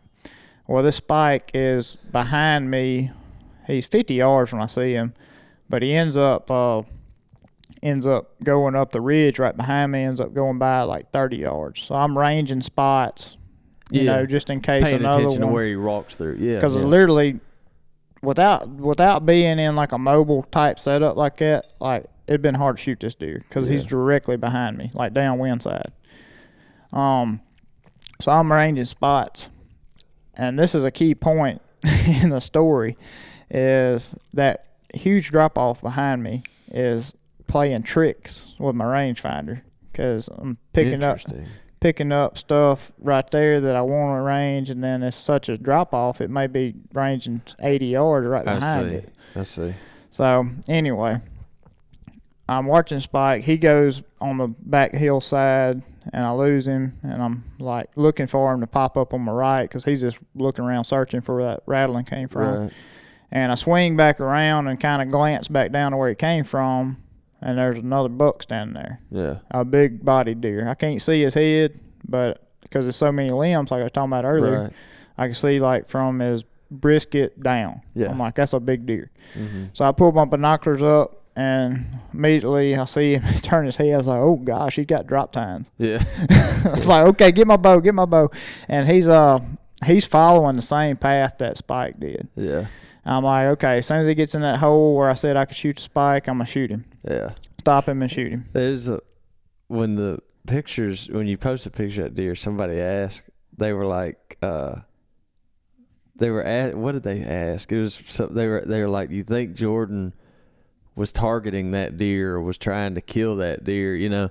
[0.71, 3.11] Well, this spike is behind me.
[3.67, 5.15] He's 50 yards when I see him,
[5.69, 6.83] but he ends up uh,
[7.83, 10.05] ends up going up the ridge right behind me.
[10.05, 11.83] Ends up going by like 30 yards.
[11.83, 13.37] So I'm ranging spots,
[13.91, 14.13] you Yeah.
[14.13, 16.37] know, just in case Paying another attention one to where he walks through.
[16.39, 16.55] Yeah.
[16.55, 16.83] because yeah.
[16.83, 17.41] literally
[18.23, 22.77] without without being in like a mobile type setup like that like it'd been hard
[22.77, 25.91] to shoot this deer because he's directly behind me like downwind side
[26.93, 27.41] um
[28.21, 29.49] so i'm ranging spots
[30.35, 31.61] and this is a key point
[32.07, 32.97] in the story
[33.51, 37.14] is that huge drop off behind me is
[37.47, 41.19] playing tricks with my rangefinder because i'm picking up
[41.81, 45.57] picking up stuff right there that I want to range, and then it's such a
[45.57, 48.97] drop off, it may be ranging 80 yards right I behind see.
[48.97, 49.12] it.
[49.35, 49.75] I see.
[50.11, 51.21] So anyway,
[52.49, 53.45] I'm watching Spike.
[53.45, 55.83] He goes on the back hillside,
[56.13, 59.33] and I lose him, and I'm like looking for him to pop up on my
[59.33, 62.63] right because he's just looking around searching for where that rattling came from.
[62.65, 62.73] Right.
[63.33, 66.45] And I swing back around and kind of glance back down to where he came
[66.45, 66.97] from,
[67.41, 69.37] and there's another buck standing there, Yeah.
[69.51, 70.69] a big bodied deer.
[70.69, 74.11] I can't see his head, but because there's so many limbs, like I was talking
[74.11, 74.73] about earlier, Right.
[75.19, 77.83] I can see like from his brisket down.
[77.95, 78.11] Yeah.
[78.11, 79.11] I'm like, that's a big deer.
[79.39, 79.65] Mm-hmm.
[79.75, 83.94] So I pull my binoculars up, and immediately I see him turn his head.
[83.94, 85.70] I was like, oh gosh, he's got drop tines.
[85.79, 86.03] Yeah.
[86.64, 88.31] I was like, okay, get my bow, get my bow,
[88.68, 89.40] and he's uh
[89.85, 92.29] he's following the same path that Spike did.
[92.37, 92.66] Yeah.
[93.05, 95.46] I'm like, okay, as soon as he gets in that hole where I said I
[95.46, 97.31] could shoot the Spike, I'm gonna shoot him, Yeah.
[97.59, 98.44] stop him and shoot him.
[98.53, 99.00] There's a
[99.68, 103.31] when the pictures when you post a picture of that deer, somebody asked.
[103.57, 104.81] They were like, uh,
[106.16, 107.70] they were at what did they ask?
[107.72, 110.12] It was so they were they were like, you think Jordan
[111.01, 113.97] was targeting that deer or was trying to kill that deer?
[113.97, 114.31] You know.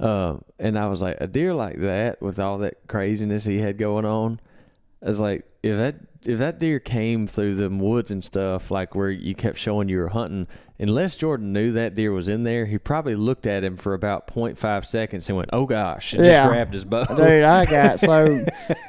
[0.00, 3.78] Uh, and I was like, a deer like that with all that craziness he had
[3.78, 4.40] going on,
[5.00, 5.94] I was like, if that
[6.26, 9.98] if that deer came through them woods and stuff, like where you kept showing you
[9.98, 10.48] were hunting,
[10.80, 14.26] unless Jordan knew that deer was in there, he probably looked at him for about
[14.26, 16.38] 0.5 seconds and went, "Oh gosh," and Yeah.
[16.38, 17.04] just grabbed his bow.
[17.04, 18.44] Dude, I got so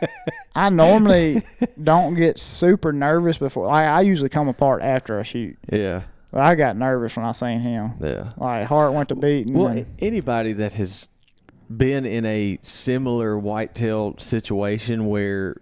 [0.55, 1.43] I normally
[1.81, 3.69] don't get super nervous before.
[3.69, 7.31] I, I usually come apart after I shoot, yeah, but I got nervous when I
[7.31, 7.93] seen him.
[8.01, 8.31] yeah.
[8.37, 9.53] Like heart went to beating.
[9.53, 11.07] Well, and- anybody that has
[11.75, 15.57] been in a similar whitetail situation where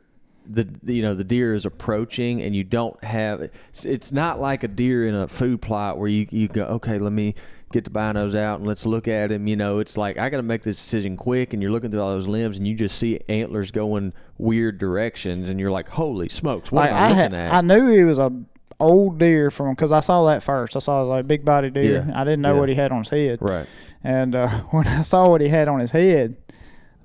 [0.47, 4.63] the you know the deer is approaching and you don't have it's, it's not like
[4.63, 7.35] a deer in a food plot where you you go okay let me
[7.71, 10.37] get the binos out and let's look at him you know it's like I got
[10.37, 12.97] to make this decision quick and you're looking through all those limbs and you just
[12.97, 17.07] see antlers going weird directions and you're like holy smokes what like am I, I,
[17.09, 18.33] looking had, at I knew he was a
[18.81, 20.75] old deer from because I saw that first.
[20.75, 22.05] I saw like big body deer.
[22.07, 22.19] Yeah.
[22.19, 22.59] I didn't know Yeah.
[22.59, 23.67] what he had on his head, right
[24.03, 26.35] and uh, when I saw what he had on his head,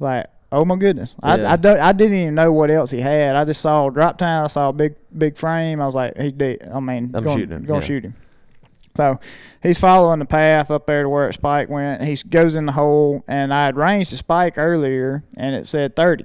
[0.00, 1.52] like oh my goodness, I Yeah.
[1.52, 3.36] I, don't- I didn't even know what else he had.
[3.36, 4.44] I just saw drop tine.
[4.44, 5.80] I saw a big big frame.
[5.80, 6.62] I was like he did.
[6.66, 7.86] I mean, I'm gonna, shooting him, Gonna yeah.
[7.86, 8.14] shoot him.
[8.96, 9.20] So
[9.62, 12.02] he's following the path up there to where Spike went.
[12.02, 15.94] He goes in the hole, and I had ranged the Spike earlier, and it said
[15.96, 16.24] 30.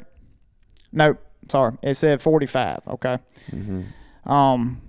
[0.93, 1.17] Nope,
[1.49, 2.79] sorry, it said 45.
[2.87, 3.17] Okay.
[3.51, 4.31] mm-hmm.
[4.31, 4.81] Um,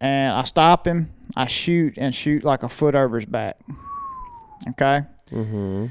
[0.00, 1.12] and I stop him.
[1.36, 3.56] I shoot and shoot like a foot over his back.
[4.70, 5.02] Okay.
[5.30, 5.86] Mm-hmm.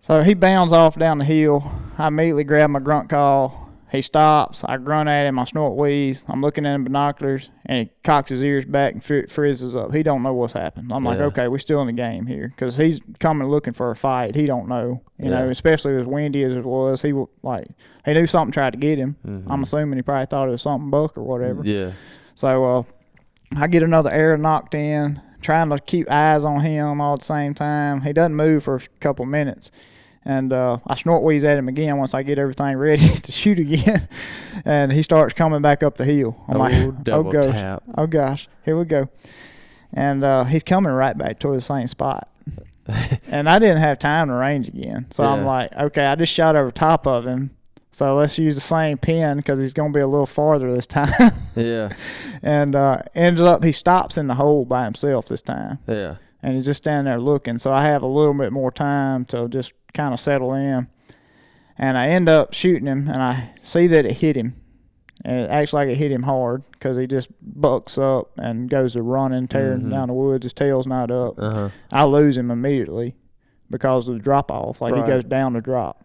[0.00, 1.70] So he bounds off down the hill.
[1.96, 3.62] I immediately grab my grunt call.
[3.90, 4.64] He stops.
[4.64, 5.38] I grunt at him.
[5.38, 6.24] I snort wheeze.
[6.26, 9.94] I'm looking at him binoculars, and he cocks his ears back and fri- frizzes up.
[9.94, 10.92] He don't know what's happened.
[10.92, 11.26] I'm like, Yeah.
[11.26, 14.34] okay, we're still in the game here because he's coming looking for a fight.
[14.34, 17.02] He don't know, you know, especially as windy as it was.
[17.02, 17.12] He
[17.44, 17.66] like
[18.04, 19.14] he knew something tried to get him.
[19.24, 19.44] Mhm.
[19.48, 21.62] I'm assuming he probably thought it was something buck or whatever.
[21.62, 21.92] yeah
[22.34, 22.82] So uh,
[23.56, 27.24] I get another arrow nocked in, trying to keep eyes on him all at the
[27.24, 28.00] same time.
[28.00, 29.70] He doesn't move for a couple minutes.
[30.24, 33.58] And uh, I snort wheeze at him again once I get everything ready to shoot
[33.58, 34.08] again.
[34.64, 36.42] and he starts coming back up the hill.
[36.48, 39.08] I'm oh, like, oh double gosh, tap oh gosh, here we go.
[39.92, 42.28] And uh, he's coming right back toward the same spot.
[43.28, 45.06] and I didn't have time to range again.
[45.10, 47.50] So I'm like, okay, I just shot over top of him.
[47.94, 50.86] So let's use the same pin because he's going to be a little farther this
[50.88, 51.30] time.
[51.54, 51.90] yeah
[52.42, 56.54] and uh, ended up he stops in the hole by himself this time, yeah and
[56.56, 57.56] he's just standing there looking.
[57.58, 60.88] So I have a little bit more time to just kind of settle in,
[61.78, 64.54] and I end up shooting him, and I see that it hit him,
[65.24, 68.94] and it acts like it hit him hard because he just bucks up and goes
[68.94, 69.90] to running, tearing Mhm.
[69.90, 70.44] down the woods.
[70.44, 71.34] His tail's not up.
[71.38, 73.14] uh-huh I lose him immediately
[73.70, 74.80] because of the drop off.
[74.82, 75.04] Like Right.
[75.04, 76.04] he goes down the drop.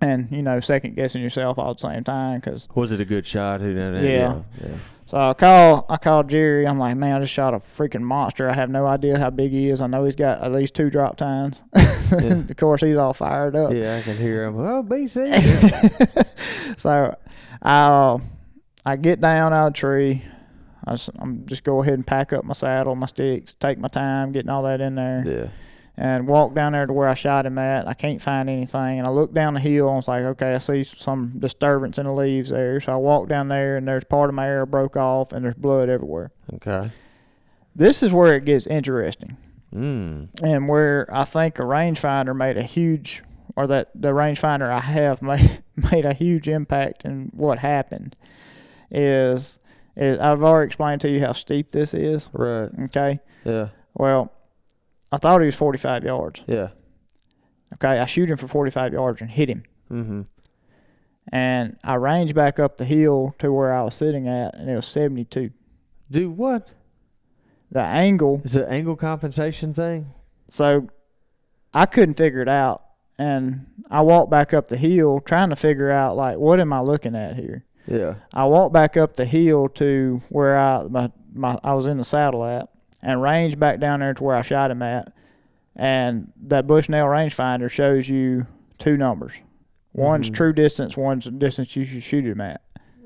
[0.00, 3.04] And you know, second guessing yourself all at the same time because Was it a
[3.04, 3.60] good shot?
[3.60, 4.02] Who knows?
[4.04, 4.42] Yeah.
[4.62, 4.76] yeah.
[5.06, 6.66] So I call I call Jerry.
[6.66, 8.50] I'm like, man, I just shot a freaking monster.
[8.50, 9.80] I have no idea how big he is.
[9.80, 11.62] I know he's got at least two drop tines.
[12.10, 13.72] of course, he's all fired up.
[13.72, 14.58] Yeah, I can hear him.
[14.58, 16.78] Oh, BC.
[16.78, 17.16] so
[17.62, 18.18] I
[18.84, 20.22] I get down out of the tree.
[20.84, 23.88] I just, I'm just go ahead and pack up my saddle, my sticks, take my
[23.88, 25.48] time getting all that in there, yeah.
[25.98, 27.88] And walk down there to where I shot him at.
[27.88, 30.54] I can't find anything, and I look down the hill and I was like, okay,
[30.54, 32.80] I see some disturbance in the leaves there.
[32.80, 35.54] So I walk down there, and there's part of my arrow broke off, and there's
[35.54, 36.30] blood everywhere.
[36.54, 36.90] Okay.
[37.74, 39.36] This is where it gets interesting.
[39.74, 40.28] Mm.
[40.42, 43.22] and where I think a rangefinder made a huge,
[43.56, 48.16] or that the rangefinder I have made made a huge impact in what happened,
[48.90, 49.58] is
[49.96, 52.28] is I've already explained to you how steep this is.
[52.32, 52.70] Right.
[52.84, 53.68] Okay, Yeah.
[53.94, 54.32] well,
[55.12, 56.42] I thought he was forty five yards.
[56.46, 56.68] Yeah.
[57.74, 60.22] Okay, I shoot him for forty five yards and hit him, Mm-hmm.
[61.32, 64.76] and I range back up the hill to where I was sitting at, and it
[64.76, 65.50] was seventy two.
[66.10, 66.70] Do what?
[67.70, 70.12] The angle Is it an angle compensation thing?
[70.48, 70.88] So
[71.74, 72.82] I couldn't figure it out
[73.18, 76.80] and I walked back up the hill trying to figure out like what am I
[76.80, 77.64] looking at here.
[77.88, 78.14] Yeah.
[78.32, 82.04] I walked back up the hill to where I my, my I was in the
[82.04, 82.68] saddle at,
[83.02, 85.12] and range back down there to where I shot him at,
[85.74, 88.46] and that Bushnell rangefinder shows you
[88.78, 89.32] two numbers.
[89.92, 90.34] One's Mhm.
[90.34, 92.60] true distance, one's the distance you should shoot him at.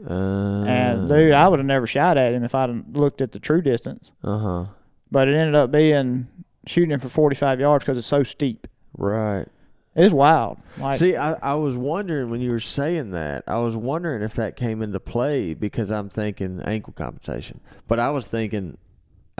[0.09, 3.38] Uh, And dude, I would have never shot at him if I'd looked at the
[3.38, 4.12] true distance.
[4.24, 4.64] Uh huh.
[5.12, 6.29] But it ended up being
[6.66, 8.66] shooting him for 45 yards because it's so steep.
[8.96, 9.46] Right.
[9.94, 10.59] It's wild.
[10.79, 14.35] Like See, I, I was wondering when you were saying that, I was wondering if
[14.35, 17.61] that came into play because I'm thinking angle compensation.
[17.88, 18.79] But I was thinking,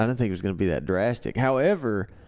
[0.00, 1.36] I didn't think it was going to be that drastic.
[1.36, 2.08] However,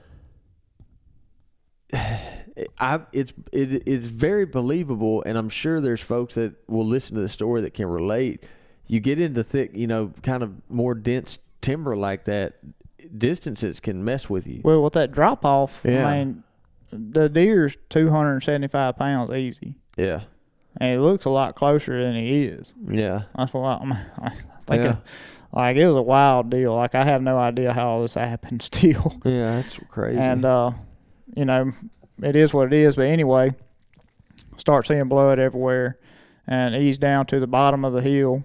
[2.79, 7.23] I it's it, it's very believable, and I'm sure there's folks that will listen to
[7.23, 8.45] the story that can relate.
[8.89, 12.55] You get into thick, you know, kind of more dense timber like that,
[13.17, 14.61] distances can mess with you.
[14.65, 16.07] well, with that drop off, Yeah.
[16.07, 16.43] I mean,
[16.91, 20.21] the deer's 275 pounds easy, Yeah,
[20.77, 22.73] and it looks a lot closer than he is.
[22.87, 24.31] yeah, That's why I'm, I
[24.67, 24.97] think, Yeah.
[25.53, 26.75] Like it was a wild deal.
[26.75, 29.57] Like I have no idea how all this happened still, yeah.
[29.57, 30.19] That's crazy.
[30.19, 30.73] and uh,
[31.37, 31.73] you know,
[32.23, 32.97] it is what it is.
[32.97, 33.55] But anyway,
[34.57, 35.99] start seeing blood everywhere,
[36.47, 38.45] and ease down to the bottom of the hill,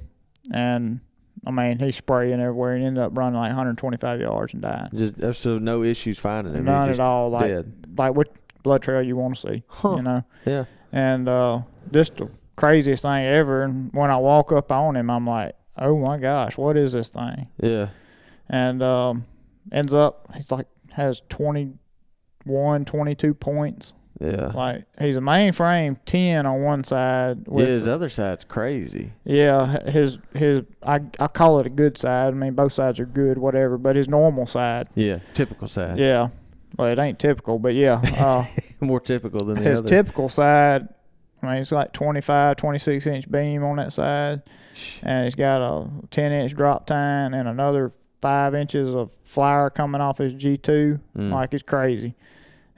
[0.53, 0.99] and
[1.45, 4.89] I mean he's spraying everywhere, and ended up running like 125 yards and dying.
[4.93, 6.65] Just there's so no issues finding him.
[6.65, 7.29] None just at all.
[7.29, 7.85] Like dead.
[7.97, 8.29] like what
[8.63, 9.95] blood trail you want to see, Huh.
[9.97, 10.23] you know.
[10.45, 10.65] Yeah.
[10.91, 13.63] And uh, just the craziest thing ever.
[13.63, 17.09] And when I walk up on him, I'm like, oh my gosh, what is this
[17.09, 17.47] thing?
[17.61, 17.89] Yeah.
[18.49, 19.25] And um,
[19.71, 23.93] ends up he's like has 21, 22 points.
[24.19, 24.47] Yeah.
[24.47, 27.43] Like he's a mainframe 10 on one side.
[27.45, 29.13] Yeah, With, his other side's crazy.
[29.25, 32.29] yeah, his his I I call it a good side.
[32.29, 33.77] I mean both sides are good, whatever.
[33.77, 35.19] But his normal side, Yeah.
[35.35, 35.99] Typical side.
[35.99, 36.29] yeah.
[36.77, 38.01] Well, it ain't typical, but yeah.
[38.17, 38.45] Uh,
[38.85, 39.89] More typical than the his other.
[39.89, 40.87] typical side,
[41.41, 44.41] I mean, it's like 25, 26 inch beam on that side,
[45.01, 50.01] and he's got a 10 inch drop tine and another five inches of flyer coming
[50.01, 50.99] off his G2.
[51.15, 51.31] Mm.
[51.31, 52.15] Like it's crazy.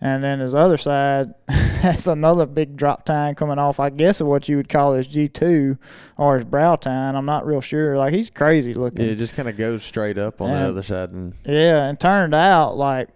[0.02, 4.28] And then his other side has another big drop tine coming off, I guess, of
[4.28, 5.78] what you would call his G2
[6.18, 7.16] or his brow tine.
[7.16, 7.98] I'm not real sure.
[7.98, 9.06] Like he's crazy looking.
[9.06, 11.10] yeah, it just kind of goes straight up on the other side.
[11.12, 13.10] And Yeah, and turned out like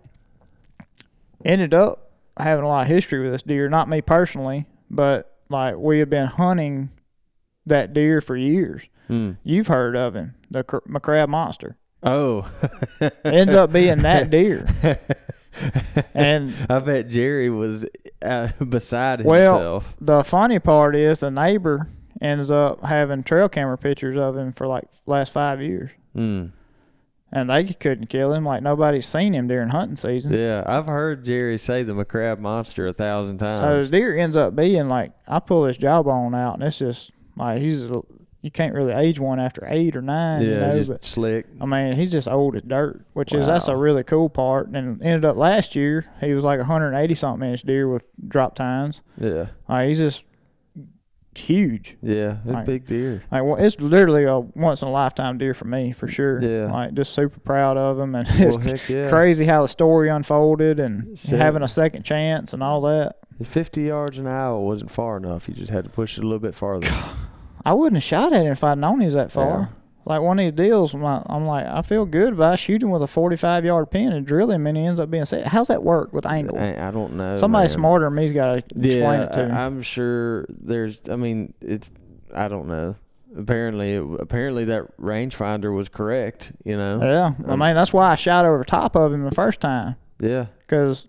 [1.46, 3.69] ended up having a lot of history with this deer.
[3.69, 6.89] Not me personally, but like we have been hunting
[7.65, 8.88] that deer for years.
[9.10, 9.38] Mm.
[9.43, 11.78] You've heard of him, the cr- McCrab monster.
[12.02, 12.49] Oh.
[13.23, 14.67] Ends up being that deer.
[16.15, 17.88] And I bet Jerry was
[18.23, 19.95] uh, beside Well- himself.
[20.02, 21.88] the funny part is the neighbor
[22.21, 25.91] ends up having trail camera pictures of him for like last five years.
[26.15, 26.52] Mm.
[27.32, 28.45] And they couldn't kill him.
[28.45, 30.34] Like nobody's seen him during hunting season.
[30.34, 33.60] Yeah, I've heard Jerry say the McCrab monster a thousand times.
[33.60, 37.12] So the deer ends up being like I pull his jawbone out, and it's just
[37.36, 38.02] like he's a,
[38.41, 40.41] you can't really age one after eight or nine.
[40.41, 41.46] yeah, you know, just but slick.
[41.62, 44.67] I mean he's just old as dirt, which is that's a really cool part.
[44.67, 48.56] And ended up last year he was like a 180 something inch deer with drop
[48.56, 49.02] tines.
[49.17, 50.24] Yeah, Like he's just
[51.36, 51.98] huge.
[52.02, 53.24] yeah, a Like- big deer.
[53.32, 56.41] Like well, it's literally a once in a lifetime deer for me for sure.
[56.41, 56.72] Yeah.
[56.72, 59.10] Like just super proud of him, and it's Well, heck yeah.
[59.10, 63.17] crazy how the story unfolded and So- having a second chance and all that.
[63.43, 65.48] Fifty yards an hour wasn't far enough.
[65.50, 66.88] You just had to push it a little bit farther.
[67.65, 69.60] I wouldn't have shot at him if I'd known he was that far.
[69.60, 69.65] Yeah.
[70.06, 73.02] Like one of these deals, I'm like, I'm like, I feel good about shooting with
[73.02, 75.48] a 45 yard pin and drill him, and he ends up being set.
[75.48, 76.58] How's that work with angle?
[76.60, 77.38] I, I don't know.
[77.38, 77.69] Somebody man.
[77.69, 79.52] smarter than me's got to explain Yeah, it to me.
[79.54, 81.02] I, I'm sure there's.
[81.10, 81.89] I mean, it's.
[82.36, 82.98] I don't know.
[83.38, 86.52] Apparently, it, apparently that rangefinder was correct.
[86.65, 87.00] You know.
[87.02, 89.96] yeah, I Um, mean that's why I shot over top of him the first time
[90.19, 91.08] Yeah, because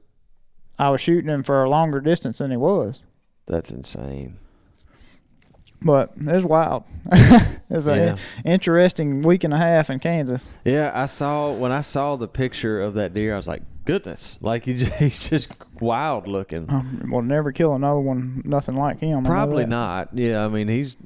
[0.78, 3.02] I was shooting him for a longer distance than he was.
[3.46, 4.38] that's insane.
[5.82, 6.84] But it was wild.
[7.12, 10.42] it's an interesting week and a half in Kansas.
[10.64, 14.38] Yeah, I saw when I saw the picture of that deer, I was like, goodness,
[14.40, 15.48] like he just, he's just
[15.80, 16.70] wild looking.
[16.70, 19.24] Um, we'll never kill another one, nothing like him.
[19.24, 20.08] Probably not.
[20.14, 20.96] Yeah, I mean he's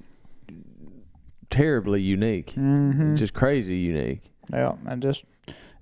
[1.50, 3.16] terribly unique, Mhm.
[3.16, 4.30] just crazy unique.
[4.52, 5.24] Yeah, and just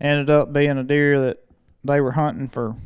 [0.01, 1.45] ended up being a deer that
[1.85, 2.77] they were hunting for,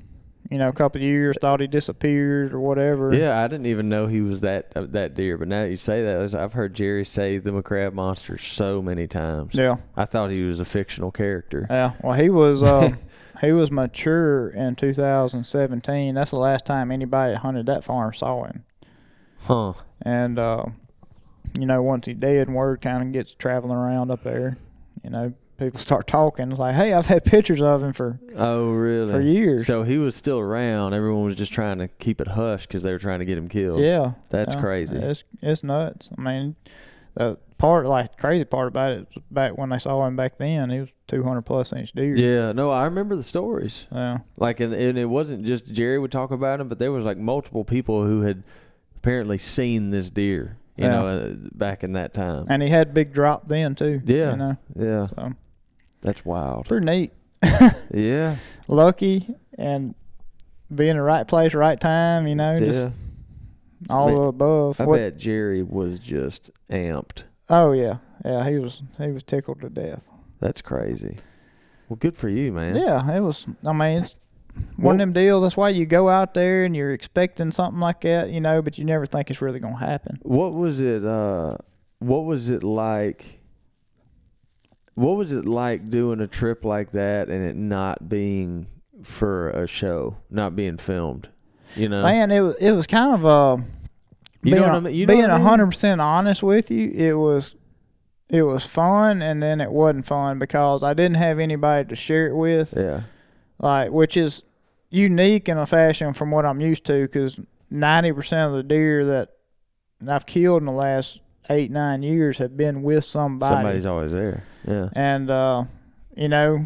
[0.51, 1.37] you know, a couple of years.
[1.41, 3.15] Thought he disappeared or whatever.
[3.15, 5.77] Yeah, I didn't even know he was that uh, that deer, but now that you
[5.77, 9.55] say that, I've heard Jerry say the McCrab monster so many times.
[9.55, 9.77] Yeah.
[9.97, 11.67] I thought he was a fictional character.
[11.71, 11.93] Yeah.
[12.03, 12.91] Well, he was uh,
[13.41, 16.15] he was mature in 2017.
[16.15, 18.65] That's the last time anybody that hunted that farm saw him.
[19.43, 19.75] Huh.
[20.03, 20.65] And uh,
[21.59, 24.59] you know, once he's dead, word kind of gets traveling around up there.
[25.05, 26.51] You know, people start talking.
[26.51, 29.13] It's like, hey, I've had pictures of him for Oh, really?
[29.13, 29.67] for years.
[29.67, 30.95] So he was still around.
[30.95, 33.49] Everyone was just trying to keep it hush because they were trying to get him
[33.49, 33.81] killed.
[33.81, 34.61] yeah, That's yeah.
[34.61, 34.97] crazy.
[34.97, 36.11] It's it's nuts.
[36.19, 36.57] I mean,
[37.15, 40.71] the part like crazy part about it was back when they saw him back then,
[40.71, 42.17] he was two hundred plus inch deer.
[42.17, 43.87] Yeah, no, I remember the stories.
[43.93, 44.19] Yeah.
[44.37, 47.19] Like, and, and it wasn't just Jerry would talk about him, but there was like
[47.19, 48.43] multiple people who had
[48.97, 50.57] apparently seen this deer.
[50.77, 50.91] You Yeah.
[50.93, 52.47] know, uh, back in that time.
[52.49, 54.01] And he had big drop then too.
[54.07, 54.31] Yeah.
[54.31, 55.33] You know, Yeah, so
[56.03, 56.67] that's wild.
[56.67, 57.13] pretty neat.
[57.93, 58.37] Yeah,
[58.69, 59.95] Lucky and
[60.75, 62.27] be in the right place, right time.
[62.29, 62.59] You know, yeah.
[62.59, 62.89] just
[63.89, 64.81] all Man, the above.
[64.81, 67.25] I What- bet Jerry was just amped.
[67.49, 68.49] Oh yeah, yeah.
[68.49, 70.07] He was he was tickled to death.
[70.39, 71.17] That's crazy.
[71.89, 72.77] Well, good for you, man.
[72.77, 73.47] Yeah, it was.
[73.67, 74.15] I mean, it's
[74.77, 75.43] one Well- of them deals.
[75.43, 78.79] That's why you go out there and you're expecting something like that, you know, but
[78.79, 80.19] you never think it's really gonna happen.
[80.23, 81.05] What was it?
[81.05, 81.57] Uh,
[81.99, 83.40] what was it like?
[85.01, 88.67] What was it like doing a trip like that and it not being
[89.03, 91.31] for a show, not being filmed?
[91.75, 93.63] You know, Man, it was it was kind of uh,
[94.43, 94.95] you know being, what I mean.
[94.95, 95.47] You know being what I mean?
[95.47, 97.57] hundred percent honest with you, it was
[98.29, 102.27] it was fun, and then it wasn't fun because I didn't have anybody to share
[102.27, 103.03] it with, Yeah,
[103.59, 104.43] like which is
[104.91, 107.03] unique in a fashion from what I'm used to.
[107.03, 107.41] Because
[107.71, 109.31] ninety percent of the deer that
[110.07, 113.55] I've killed in the last eight nine years have been with somebody.
[113.55, 114.45] somebody's always there.
[114.67, 115.65] Yeah, and uh,
[116.17, 116.65] you know,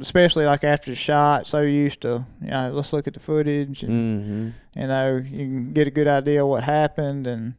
[0.00, 3.82] especially like after the shot, so used to, you know, let's look at the footage,
[3.82, 4.80] and mm-hmm.
[4.80, 7.54] you know, you can get a good idea of what happened, and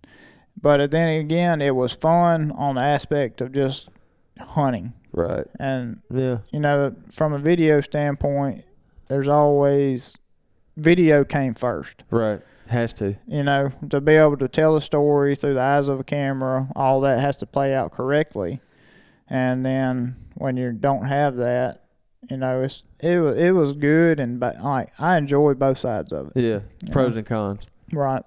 [0.62, 3.90] but then again, it was fun on the aspect of just
[4.40, 5.46] hunting, right.
[5.60, 8.66] and Yeah, you know, from a video standpoint,
[9.08, 10.18] there's always
[10.76, 12.04] video came first.
[12.12, 12.42] right.
[12.70, 13.16] Has to.
[13.28, 16.68] You know, to be able to tell a story through the eyes of a camera,
[16.76, 18.60] all that has to play out correctly.
[19.30, 21.84] And then when you don't have that,
[22.30, 26.12] you know, it's it was it was good and but like I enjoyed both sides
[26.12, 26.42] of it.
[26.42, 26.60] Yeah,
[26.92, 27.20] pros know.
[27.20, 27.68] and cons.
[27.94, 28.24] Right.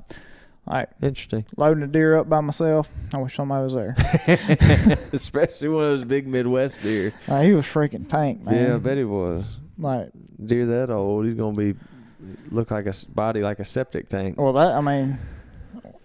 [0.66, 3.96] Like Interesting, loading a deer up by myself, I wish somebody was there.
[5.12, 7.12] especially one of those big Midwest deer.
[7.26, 8.54] Like, he was freaking tank, man.
[8.54, 9.44] Yeah, I bet he was.
[9.78, 10.10] Like,
[10.44, 11.74] Deer that old, he's gonna be
[12.50, 14.38] look like a body like a septic tank.
[14.40, 15.18] well, that I mean,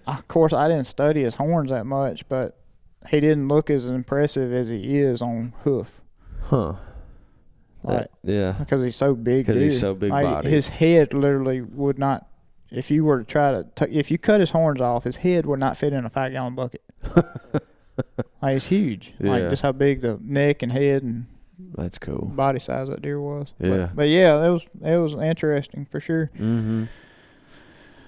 [0.07, 2.57] of course, I didn't study his horns that much, but
[3.09, 6.01] he didn't look as impressive as he is on hoof.
[6.41, 6.76] Huh.
[7.84, 8.51] Like, That- yeah.
[8.57, 9.45] because he's so big.
[9.45, 10.51] Because he's so big Like, bodied.
[10.51, 12.28] His head literally would not.
[12.72, 15.45] If you were to try to, t- if you cut his horns off, his head
[15.45, 16.82] would not fit in a five gallon bucket.
[18.41, 19.13] like he's huge.
[19.20, 19.49] Like Yeah.
[19.49, 21.28] just how big the neck and head and
[21.76, 22.26] That's cool.
[22.26, 23.53] body size that deer was.
[23.60, 23.89] But- Yeah.
[23.93, 26.32] But, yeah, it was it was interesting for sure.
[26.36, 26.84] Mm-hmm.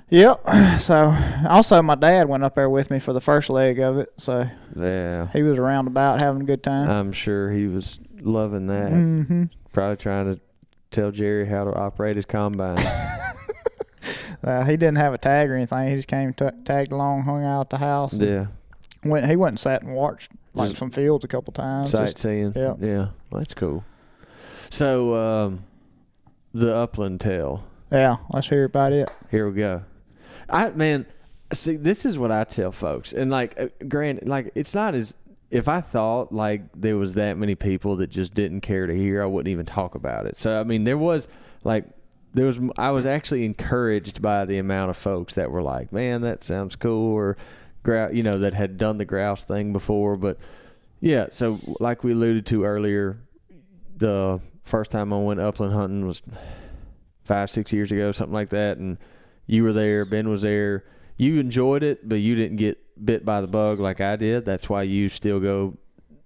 [0.09, 0.41] Yep.
[0.79, 1.17] So
[1.49, 4.45] also my dad went up there with me for the first leg of it, so
[4.75, 5.27] Yeah.
[5.33, 6.89] he was around about having a good time.
[6.89, 8.91] I'm sure he was loving that.
[8.91, 9.43] mm-hmm.
[9.73, 10.39] Probably trying to
[10.91, 12.77] tell Jerry how to operate his combine.
[14.43, 15.89] Uh, he didn't have a tag or anything.
[15.89, 18.13] He just came t- tagged along, hung out at the house.
[18.13, 18.45] yeah.
[19.03, 19.25] Went.
[19.25, 21.91] He went and sat and watched like some fields a couple times.
[21.91, 22.53] Sightseeing.
[22.55, 22.75] yeah.
[22.79, 23.07] Yeah.
[23.29, 23.83] Well, that's cool.
[24.69, 25.63] So, um,
[26.53, 27.63] the upland tale.
[27.91, 28.17] yeah.
[28.31, 29.09] Let's hear about it.
[29.31, 29.83] Here we go.
[30.49, 31.05] I man,
[31.53, 35.15] see, this is what I tell folks, and like, uh, granted, like it's not as
[35.51, 39.21] if I thought like there was that many people that just didn't care to hear,
[39.21, 40.37] I wouldn't even talk about it.
[40.37, 41.27] So I mean, there was
[41.63, 41.85] like
[42.33, 46.21] there was I was actually encouraged by the amount of folks that were like, man,
[46.21, 47.37] that sounds cool, or
[47.87, 50.37] grou- you know, that had done the grouse thing before, but
[50.99, 51.27] yeah.
[51.29, 53.19] So like we alluded to earlier,
[53.95, 56.21] the first time I went upland hunting was
[57.23, 58.97] five, six years ago, something like that, and
[59.45, 60.83] you were there, Ben was there.
[61.15, 64.45] You enjoyed it, but you didn't get bit by the bug like I did.
[64.45, 65.77] That's why you still go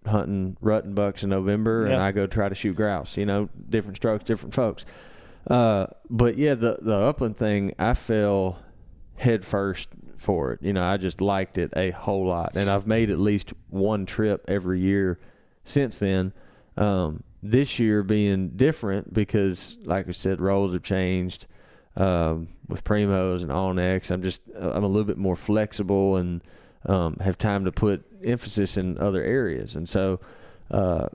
[0.06, 3.18] hunting rutting bucks in November, and I go try to shoot grouse.
[3.18, 4.86] You know, different strokes, different folks.
[5.48, 8.60] Uh, but yeah, the the upland thing, I fell
[9.16, 9.90] head first
[10.22, 10.62] for it.
[10.62, 14.06] You know, I just liked it a whole lot, and I've made at least one
[14.06, 15.20] trip every year
[15.64, 16.34] since then.
[16.78, 21.48] Um, this year being different because, like I said, roles have changed
[21.96, 24.12] um, with primos and onX.
[24.12, 26.42] I'm just I'm a little bit more flexible and
[26.86, 29.76] um, have time to put emphasis in other areas.
[29.76, 30.20] And so,
[30.70, 31.08] uh,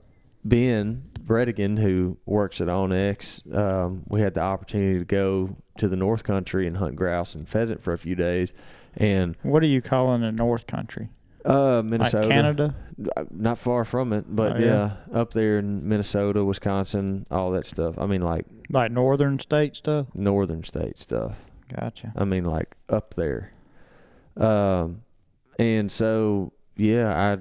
[0.43, 5.97] Ben Bredigan, who works at onX, um, we had the opportunity to go to the
[5.97, 8.53] North Country and hunt grouse and pheasant for a few days.
[8.97, 11.09] And What are you calling the North Country?
[11.45, 12.75] uh, Minnesota, Like Canada?
[13.15, 14.91] uh, not far from it, but Oh, yeah.
[15.11, 15.19] yeah.
[15.19, 17.97] up there in Minnesota, Wisconsin, all that stuff.
[17.97, 20.07] I mean, like Like northern state stuff?
[20.13, 21.37] northern state stuff.
[21.73, 22.11] Gotcha.
[22.17, 23.53] I mean, like up there.
[24.35, 25.03] Um,
[25.59, 27.37] and so yeah, I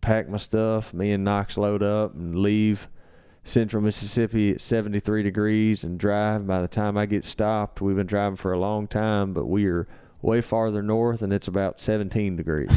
[0.00, 0.94] pack my stuff.
[0.94, 2.88] Me and Knox load up and leave
[3.44, 6.46] central Mississippi at 73 degrees and drive.
[6.46, 9.66] By the time I get stopped, we've been driving for a long time, but we
[9.66, 9.86] are
[10.22, 12.70] way farther north and it's about 17 degrees.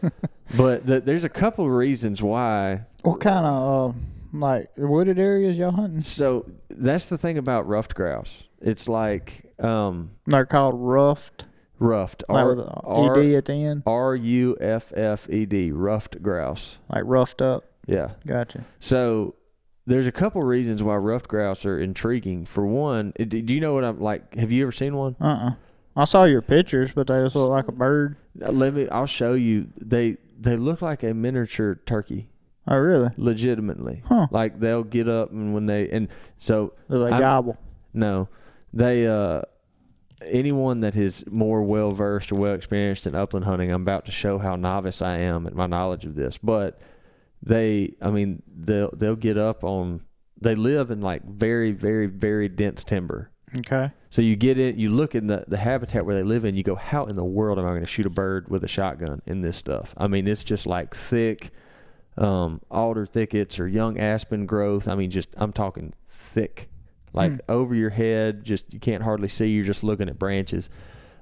[0.56, 2.84] but the, there's a couple of reasons why.
[3.02, 3.98] What kind of uh,
[4.32, 6.00] like wooded areas y'all hunting?
[6.00, 8.42] So that's the thing about ruffed grouse.
[8.60, 11.44] It's like um, They're called ruffed,
[11.78, 12.24] ruffed.
[12.28, 16.22] R- with a R- ed at the end, R U F F E D, ruffed
[16.22, 16.78] grouse.
[16.88, 17.64] like roughed up.
[17.86, 18.12] Yeah.
[18.26, 18.64] Gotcha.
[18.80, 19.34] So
[19.86, 22.44] there's a couple reasons why ruffed grouse are intriguing.
[22.46, 24.34] For one, do you know what I'm like?
[24.36, 25.14] Have you ever seen one?
[25.20, 25.50] Uh uh
[25.96, 28.16] I saw your pictures, but they just look like a bird.
[28.34, 28.88] Let me.
[28.88, 29.68] I'll show you.
[29.82, 32.28] They they look like a miniature turkey,
[32.68, 33.10] Oh, really?
[33.16, 34.02] legitimately.
[34.04, 34.26] Huh.
[34.30, 37.56] Like they'll get up and when they and so Do they gobble?
[37.94, 38.28] no,
[38.74, 39.42] they uh
[40.22, 44.12] anyone that is more well versed or well experienced in upland hunting, I'm about to
[44.12, 46.36] show how novice I am at my knowledge of this.
[46.38, 46.78] But
[47.42, 50.02] they, I mean, they'll they'll get up on.
[50.40, 53.30] They live in like very very very dense timber.
[53.58, 53.90] Okay.
[54.10, 56.62] So you get it, you look in the, the habitat where they live in, you
[56.62, 59.22] go, how in the world am I going to shoot a bird with a shotgun
[59.26, 59.94] in this stuff?
[59.96, 61.50] I mean, it's just like thick
[62.16, 64.88] um, alder thickets or young aspen growth.
[64.88, 66.68] I mean, just, I'm talking thick,
[67.12, 67.38] like Hmm.
[67.48, 69.48] over your head, just, you can't hardly see.
[69.48, 70.70] You're just looking at branches.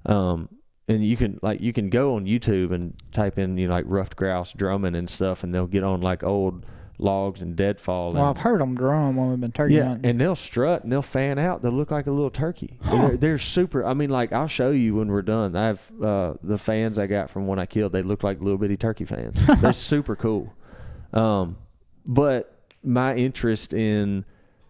[0.06, 0.48] Um,
[0.86, 3.86] and you can like you can go on YouTube and type in you know like
[3.88, 6.66] ruffed grouse drumming and stuff, and they'll get on like old
[7.04, 8.12] logs and deadfall.
[8.12, 10.10] Well, and, I've heard them drum when we've been turkey yeah, hunting.
[10.10, 11.62] and they'll strut and they'll fan out.
[11.62, 12.78] They'll look like a little turkey.
[12.84, 13.84] They're, they're super.
[13.84, 15.54] I mean, like I'll show you when we're done.
[15.54, 17.92] I have uh, the fans I got from when I killed.
[17.92, 19.38] They look like little bitty turkey fans.
[19.60, 20.52] they're super cool.
[21.12, 21.56] Um,
[22.06, 22.50] but
[22.82, 24.24] my interest in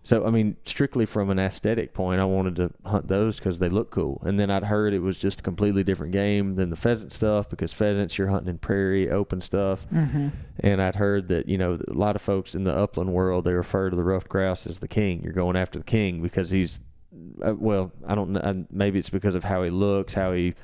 [0.05, 3.71] so I mean, strictly from an aesthetic point, I wanted to hunt those because they
[3.71, 4.23] look cool.
[4.25, 7.49] And then I'd heard it was just a completely different game than the pheasant stuff
[7.49, 9.89] because pheasants you're hunting in prairie open stuff.
[9.89, 10.29] mm-hmm.
[10.61, 13.55] And I'd heard that, you know, a lot of folks in the upland world, they
[13.55, 15.23] refer to the ruffed grouse as the king.
[15.23, 16.81] You're going after the king because he's,
[17.43, 18.41] uh, well, I don't know.
[18.41, 20.55] uh, Maybe it's because of how he looks, how he,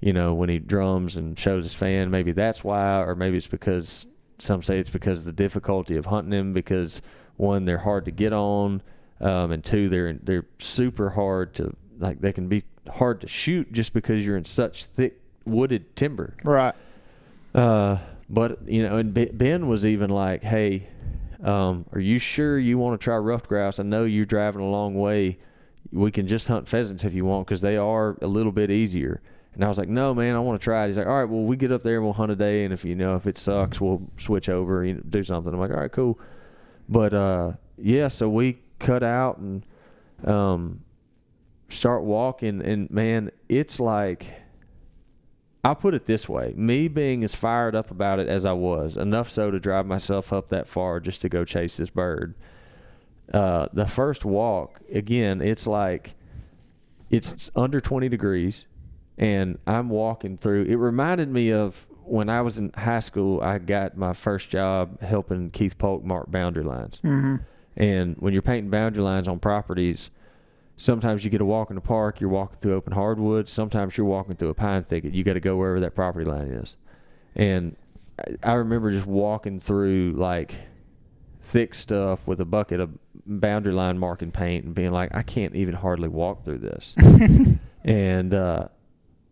[0.00, 2.10] you know, when he drums and shows his fan.
[2.10, 2.98] Maybe that's why.
[2.98, 4.06] Or maybe it's because
[4.38, 7.00] some say it's because of the difficulty of hunting him because,
[7.36, 8.82] one, they're hard to get on.
[9.20, 12.20] Um, and two, they're they're super hard to like.
[12.20, 16.34] They can be hard to shoot just because you're in such thick wooded timber.
[16.42, 16.74] Right.
[17.54, 20.88] Uh, but you know, and Ben was even like, "Hey,
[21.42, 23.78] um, are you sure you want to try rough grouse?
[23.78, 25.38] I know you're driving a long way.
[25.92, 29.20] We can just hunt pheasants if you want because they are a little bit easier."
[29.54, 31.28] And I was like, "No, man, I want to try it." He's like, "All right,
[31.28, 33.26] well, we get up there and we'll hunt a day, and if you know if
[33.28, 36.18] it sucks, we'll switch over and do something." I'm like, "All right, cool."
[36.88, 39.64] But uh, yeah, so we cut out and
[40.24, 40.82] um,
[41.68, 44.40] start walking, and man, it's like.
[45.66, 48.98] I'll put it this way: me being as fired up about it as I was,
[48.98, 52.34] enough so to drive myself up that far just to go chase this bird.
[53.32, 56.14] Uh, the first walk, again, it's like
[57.08, 58.66] it's under 20 degrees,
[59.16, 60.64] and I'm walking through.
[60.64, 63.40] It reminded me of when I was in high school.
[63.40, 67.00] I got my first job helping Keith Polk mark boundary lines.
[67.04, 67.36] Mm-hmm.
[67.76, 70.10] And when you're painting boundary lines on properties,
[70.76, 73.50] sometimes you get a walk in the park, you're walking through open hardwoods.
[73.52, 75.12] Sometimes you're walking through a pine thicket.
[75.14, 76.76] You got to go wherever that property line is.
[77.34, 77.76] And
[78.18, 80.54] I- I remember just walking through like
[81.40, 82.90] thick stuff with a bucket of
[83.26, 86.94] boundary line marking paint and being like, I can't even hardly walk through this.
[87.84, 88.68] and, uh,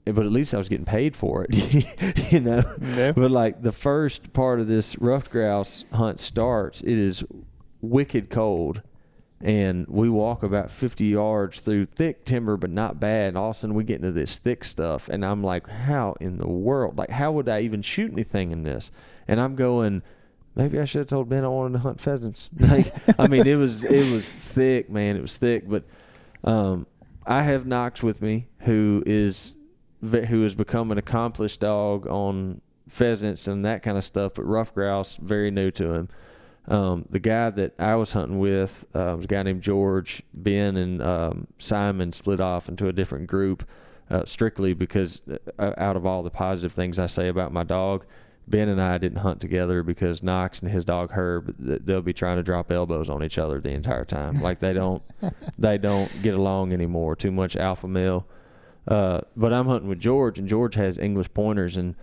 [0.04, 2.62] but at least I was getting paid for it, you know.
[2.96, 3.12] Yeah.
[3.12, 7.24] But like the first part of this ruffed grouse hunt starts, it is
[7.80, 8.82] wicked cold,
[9.40, 13.28] and we walk about fifty yards through thick timber, but not bad.
[13.28, 16.16] And all of a sudden, we get into this thick stuff, and I'm like, "How
[16.20, 16.98] in the world?
[16.98, 18.90] Like, how would I even shoot anything in this?"
[19.28, 20.02] And I'm going.
[20.54, 22.50] Maybe I should have told Ben I wanted to hunt pheasants.
[22.58, 25.16] Like, I mean, it was it was thick, man.
[25.16, 25.84] It was thick, but
[26.44, 26.86] um,
[27.24, 29.56] I have Knox with me, who is
[30.02, 34.74] who has become an accomplished dog on pheasants and that kind of stuff, but rough
[34.74, 36.08] grouse very new to him.
[36.68, 40.22] Um, the guy that I was hunting with uh, was a guy named George.
[40.32, 43.68] Ben and um, Simon split off into a different group,
[44.10, 45.22] uh, strictly because
[45.58, 48.04] uh, out of all the positive things I say about my dog,
[48.46, 52.36] Ben and I didn't hunt together because Knox and his dog Herb they'll be trying
[52.36, 54.40] to drop elbows on each other the entire time.
[54.40, 55.02] Like they don't
[55.58, 57.16] they don't get along anymore.
[57.16, 58.26] Too much alpha male.
[58.86, 61.94] Uh, but I'm hunting with George, and George has English pointers, and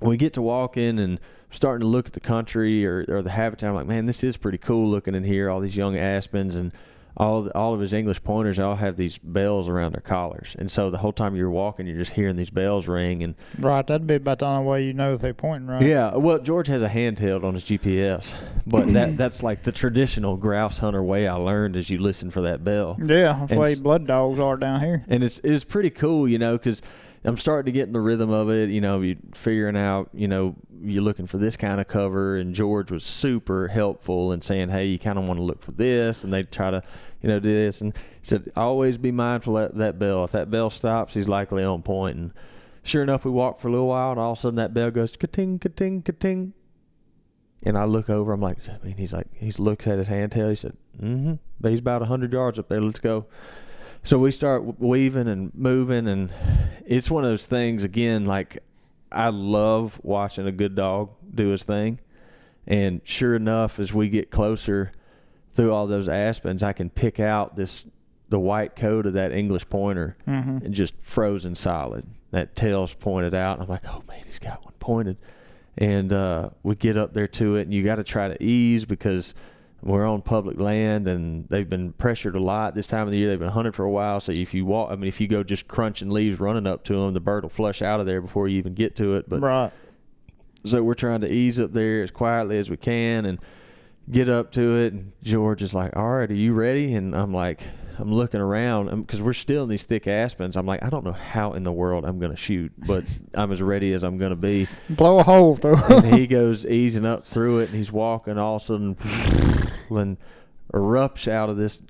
[0.00, 3.70] we get to walking and starting to look at the country or, or the habitat.
[3.70, 5.50] I'm like, man, this is pretty cool looking in here.
[5.50, 6.72] All these young aspens, and
[7.18, 10.88] all all of his English pointers all have these bells around their collars, and so
[10.88, 13.22] the whole time you're walking, you're just hearing these bells ring.
[13.22, 15.82] And Right, that'd be about the only way you know if they're pointing right.
[15.82, 18.34] yeah, well, George has a handheld on his GPS,
[18.66, 21.26] but that that's like the traditional grouse hunter way.
[21.26, 22.96] I learned is you listen for that bell.
[22.98, 25.04] Yeah, that's And the way blood dogs are down here.
[25.08, 26.82] and it's it's pretty cool, you know, because
[27.24, 28.70] I'm starting to get in the rhythm of it.
[28.70, 32.54] You know, you figuring out, you know, you're looking for this kind of cover, and
[32.54, 36.22] George was super helpful in saying, hey, you kind of want to look for this,
[36.22, 36.82] and they try to,
[37.20, 40.24] you know, do this, and he said, always be mindful of that bell.
[40.24, 42.16] If that bell stops, he's likely on point.
[42.16, 42.32] And
[42.84, 44.90] sure enough, we walked for a little while, and all of a sudden that bell
[44.90, 46.52] goes ka-ting, ka-ting, ka-ting.
[47.64, 50.50] And I look over, I'm like, I mean, he's like, he looks at his handheld.
[50.50, 52.80] He said, mm-hmm, but he's about 100 yards up there.
[52.80, 53.26] Let's go.
[54.08, 56.32] So we start weaving and moving, and
[56.86, 57.84] it's one of those things.
[57.84, 58.56] Again, like
[59.12, 62.00] I love watching a good dog do his thing,
[62.66, 64.92] and sure enough, as we get closer
[65.52, 67.84] through all those aspens, I can pick out this
[68.30, 70.64] the white coat of that English pointer, Mm-hmm.
[70.64, 72.06] and just frozen solid.
[72.30, 73.58] That tail's pointed out.
[73.58, 75.18] And I'm like, oh man, he's got one pointed.
[75.76, 78.86] And uh, we get up there to it, and you got to try to ease
[78.86, 79.34] because
[79.82, 83.28] we're on public land, and they've been pressured a lot this time of the year.
[83.28, 85.42] They've been hunted for a while, so if you walk, I mean, if you go
[85.42, 88.48] just crunching leaves, running up to them, the bird will flush out of there before
[88.48, 89.28] you even get to it.
[89.28, 89.72] But right.
[90.64, 93.38] so we're trying to ease up there as quietly as we can and
[94.10, 94.94] get up to it.
[94.94, 97.60] And George is like, "All right, are you ready?" And I'm like,
[97.98, 100.56] I'm looking around um, because we're still in these thick aspens.
[100.56, 103.04] I'm like, I don't know how in the world I'm going to shoot, but
[103.34, 104.68] I'm as ready as I'm going to be.
[104.88, 105.82] Blow a hole through.
[105.84, 108.38] And he goes easing up through it, and he's walking.
[108.38, 108.96] All of a sudden,
[109.96, 110.18] and
[110.74, 111.82] erupts out of this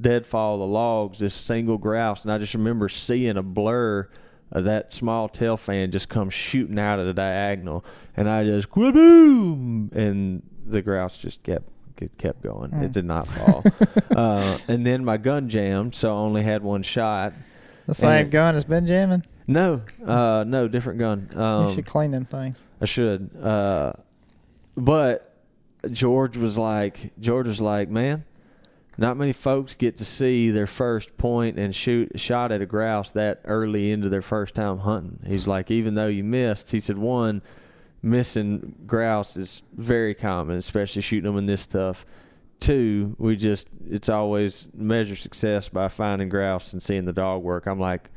[0.00, 2.24] deadfall of the logs, this single grouse.
[2.24, 4.08] And I just remember seeing a blur
[4.52, 7.84] of that small tail fan just come shooting out of the diagonal,
[8.16, 11.68] and I just boom, and the grouse just kept
[12.00, 12.72] it kept going.
[12.74, 12.92] It Mm.
[12.92, 13.64] did not fall.
[14.14, 17.32] uh, and then my gun jammed, so I only had one shot.
[17.86, 19.24] the same gun as Benjamin.
[19.48, 21.28] No, uh, no, different gun.
[21.32, 22.66] you Um, should clean them things.
[22.82, 23.30] I should.
[23.40, 23.92] Uh,
[24.76, 25.25] but
[25.92, 28.24] George was like, George was like, man,
[28.98, 33.12] not many folks get to see their first point and shoot shot at a grouse
[33.12, 35.20] that early into their first time hunting.
[35.26, 37.42] He's like, even though you missed, he said, one,
[38.02, 42.06] missing grouse is very common, especially shooting them in this stuff.
[42.58, 47.66] Two, we just it's always measure success by finding grouse and seeing the dog work.
[47.66, 48.08] I'm like,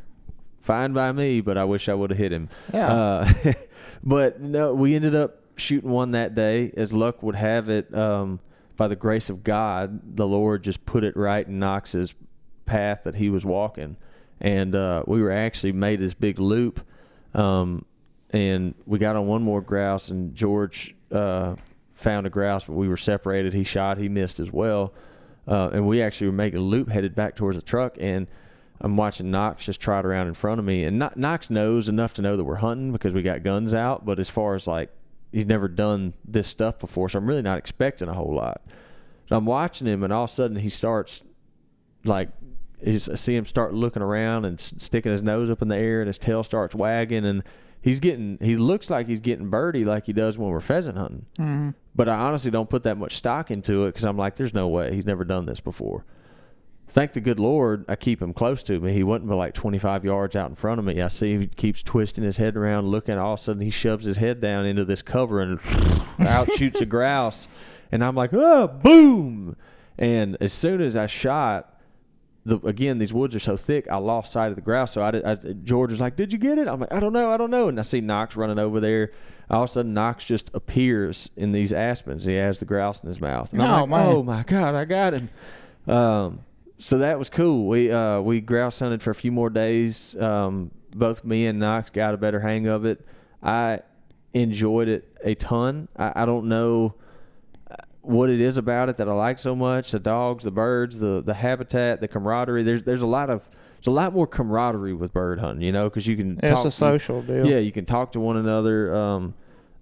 [0.61, 2.47] fine by me, but I wish I would have hit him.
[2.73, 2.91] Yeah.
[2.91, 3.33] Uh,
[4.03, 6.71] but no, we ended up shooting one that day.
[6.75, 8.39] As luck would have it, um,
[8.77, 12.15] by the grace of God, the Lord just put it right in Knox's
[12.65, 13.97] path that he was walking,
[14.39, 16.79] and uh, we were actually made this big loop,
[17.33, 17.83] um,
[18.29, 21.55] and we got on one more grouse, and George uh,
[21.93, 23.53] found a grouse, but we were separated.
[23.53, 24.93] He shot, he missed as well,
[25.45, 28.27] uh, and we actually were making a loop headed back towards the truck, and
[28.81, 32.21] I'm watching Knox just trot around in front of me, and Knox knows enough to
[32.21, 34.05] know that we're hunting because we got guns out.
[34.05, 34.89] But as far as like
[35.31, 38.61] he's never done this stuff before, so I'm really not expecting a whole lot.
[39.27, 41.21] So I'm watching him, and all of a sudden he starts
[42.03, 42.29] like
[42.85, 46.07] I see him start looking around and sticking his nose up in the air, and
[46.07, 47.43] his tail starts wagging, and
[47.81, 51.25] he's getting he looks like he's getting birdie like he does when we're pheasant hunting.
[51.37, 51.73] Mhm.
[51.95, 54.67] But I honestly don't put that much stock into it because I'm like, there's no
[54.67, 56.05] way he's never done this before.
[56.91, 58.93] Thank the good Lord, I keep him close to me.
[58.93, 61.01] He wasn't but like 25 yards out in front of me.
[61.01, 63.17] I see he keeps twisting his head around, looking.
[63.17, 65.59] All of a sudden, he shoves his head down into this cover and
[66.19, 67.47] out shoots a grouse.
[67.91, 69.55] And I'm like, oh, boom!
[69.99, 71.75] And as soon as I shot,
[72.45, 74.91] the again these woods are so thick, I lost sight of the grouse.
[74.93, 77.13] So I, did, I George was like, "Did you get it?" I'm like, "I don't
[77.13, 79.11] know, I don't know." And I see Knox running over there.
[79.49, 82.25] All of a sudden, Knox just appears in these aspens.
[82.25, 83.51] He has the grouse in his mouth.
[83.53, 84.05] And I'm Oh, like, man.
[84.07, 85.29] "Oh my god, I got him!"
[85.87, 86.39] Um,
[86.79, 87.67] so that was cool.
[87.67, 90.15] We uh, we grouse hunted for a few more days.
[90.19, 93.05] Um, both me and Knox got a better hang of it.
[93.43, 93.79] I
[94.33, 95.87] enjoyed it a ton.
[95.95, 96.95] I, I don't know
[98.01, 99.91] what it is about it that I like so much.
[99.91, 102.63] The dogs, the birds, the the habitat, the camaraderie.
[102.63, 105.89] There's there's a lot of there's a lot more camaraderie with bird hunting, you know,
[105.89, 107.45] because you can It's talk, a social deal.
[107.45, 108.93] yeah, you can talk to one another.
[108.95, 109.33] Um,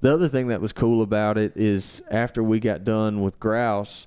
[0.01, 4.05] the other thing that was cool about it is after we got done with grouse,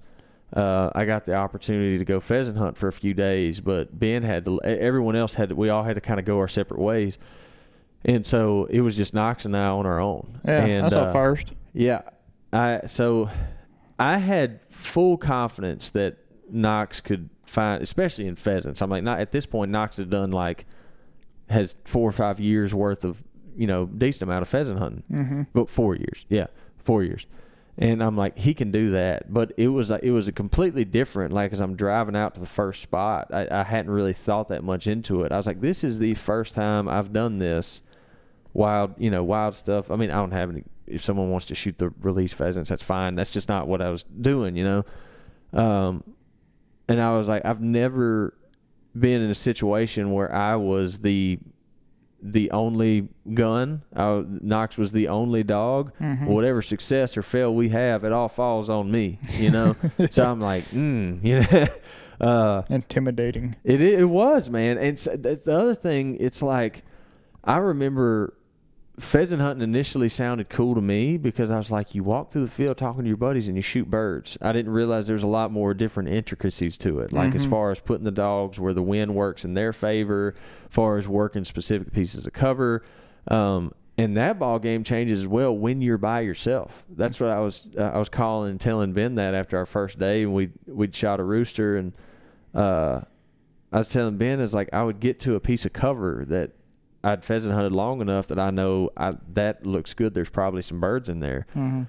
[0.53, 3.61] uh, I got the opportunity to go pheasant hunt for a few days.
[3.61, 6.39] But Ben had to, everyone else had to, we all had to kind of go
[6.39, 7.19] our separate ways.
[8.05, 10.41] And so it was just Knox and I on our own.
[10.45, 11.53] Yeah, and, that's uh, first.
[11.73, 12.03] yeah.
[12.53, 13.31] I so
[13.99, 16.17] I had full confidence that
[16.51, 18.83] Knox could find especially in pheasants.
[18.83, 20.67] I'm like not at this point Knox has done like
[21.49, 23.23] has four or five years worth of,
[23.57, 25.03] you know, decent amount of pheasant hunting.
[25.13, 25.43] Mm-hmm.
[25.53, 26.25] But four years.
[26.29, 26.47] Yeah.
[26.79, 27.27] Four years.
[27.81, 30.85] And I'm like, he can do that, but it was like it was a completely
[30.85, 31.33] different.
[31.33, 34.63] Like as I'm driving out to the first spot, I, I hadn't really thought that
[34.63, 35.33] much into it.
[35.33, 37.81] I was like, this is the first time I've done this
[38.53, 39.91] wild, you know, wild stuff.
[39.91, 40.65] I mean, I don't have any.
[40.87, 43.15] If someone wants to shoot the release pheasants, that's fine.
[43.15, 44.85] That's just not what I was doing, you know.
[45.59, 46.05] Um,
[46.87, 48.35] and I was like, I've never
[48.99, 51.39] been in a situation where I was the
[52.23, 53.83] the only gun.
[53.97, 55.93] I, Knox was the only dog.
[55.99, 56.27] Mhm.
[56.27, 59.77] Whatever success or fail we have, it all falls on me, you know.
[60.11, 61.67] so I'm like, mm, you know.
[62.21, 63.57] Uh, Intimidating.
[63.65, 66.85] it it was man, and so the, the other thing, it's like
[67.43, 68.35] I remember
[69.01, 72.51] pheasant hunting initially sounded cool to me because I was like, you walk through the
[72.51, 74.37] field talking to your buddies and you shoot birds.
[74.41, 77.51] I didn't realize there's a lot more different intricacies to it, like as Mhm.
[77.51, 81.09] far as putting the dogs where the wind works in their favor, as far as
[81.09, 82.83] working specific pieces of cover.
[83.29, 86.85] Um, and that ball game changes as well when you're by yourself.
[86.89, 89.99] That's what I was uh, I was calling and telling Ben that after our first
[89.99, 91.93] day, and we we'd shot a rooster, and
[92.55, 93.03] uh,
[93.73, 96.53] I was telling Ben is like I would get to a piece of cover that
[97.03, 100.13] I'd pheasant hunted long enough that I know I, that looks good.
[100.15, 101.47] There's probably some birds in there.
[101.55, 101.83] hmm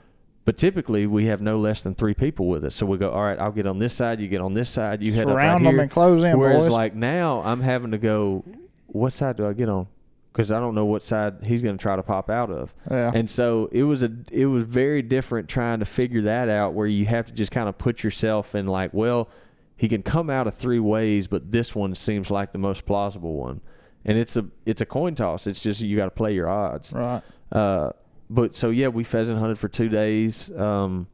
[0.45, 2.76] But typically, we have no less than three people with us.
[2.76, 4.20] So we go, all right, I'll get on this side.
[4.22, 5.01] You get on this side.
[5.03, 5.82] You head up right Surround them here.
[5.84, 6.70] and close in, Whereas, boys.
[6.72, 8.43] like now, I'm having to go.
[8.88, 9.88] What side do I get on?
[10.34, 12.74] Because I don't know what side he's going to try to pop out of.
[12.89, 13.12] yeah.
[13.14, 16.88] And so it was a it was very different trying to figure that out where
[16.88, 19.28] you have to just kind of put yourself in like, well,
[19.76, 23.36] he can come out of three ways, but this one seems like the most plausible
[23.36, 23.59] one.
[24.05, 25.47] And it's a it's a coin toss.
[25.47, 26.93] It's just you got to play your odds.
[26.93, 27.21] right.
[27.51, 27.91] Uh,
[28.29, 30.51] but so yeah, we pheasant hunted for two days.
[30.57, 31.07] Um,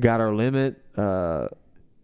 [0.00, 0.82] got our limit.
[0.96, 1.48] Uh,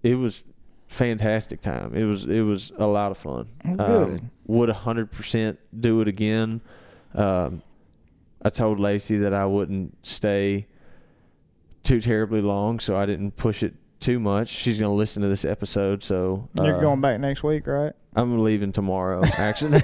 [0.03, 0.45] it was
[0.89, 1.95] fantastic time.
[1.95, 3.49] It was it was a lot of fun.
[3.65, 4.21] Oh, good.
[4.21, 6.61] Um, would hundred percent do it again.
[7.15, 7.63] Um,
[8.45, 10.67] I told Lacey that I wouldn't stay
[11.83, 14.49] too terribly long, so I didn't push it too much.
[14.49, 17.93] She's gonna listen to this episode, so You're uh, going back next week, right?
[18.15, 19.23] I'm leaving tomorrow.
[19.39, 19.81] Actually,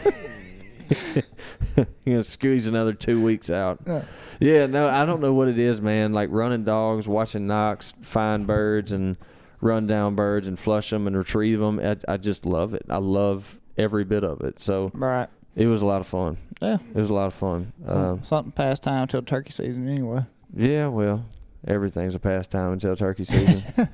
[1.76, 3.80] you're gonna squeeze another two weeks out.
[3.86, 4.04] Yeah.
[4.40, 6.12] Yeah, no, I don't know what it is, man.
[6.12, 9.16] Like running dogs, watching Knox find birds and
[9.60, 11.80] run down birds and flush them and retrieve them.
[11.80, 12.84] I, I just love it.
[12.88, 14.60] I love every bit of it.
[14.60, 15.28] So Right.
[15.56, 16.36] it was a lot of fun.
[16.62, 16.74] Yeah.
[16.94, 17.72] It was a lot of fun.
[17.86, 20.24] Um, Something past time till turkey season anyway.
[20.54, 21.24] yeah, well,
[21.66, 23.88] everything's a pastime until turkey season.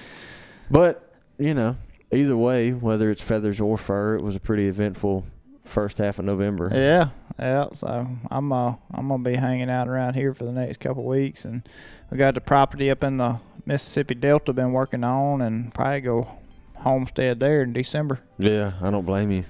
[0.70, 1.76] but you know,
[2.12, 5.24] either way, whether it's feathers or fur, it was a pretty eventful
[5.64, 6.70] first half of November.
[6.72, 7.68] Yeah, yeah.
[7.72, 11.44] So I'm uh I'm gonna be hanging out around here for the next couple weeks,
[11.44, 11.66] and
[12.10, 16.38] we got the property up in the Mississippi Delta been working on, and probably go
[16.76, 18.20] homestead there in December.
[18.38, 19.44] Yeah, I don't blame you.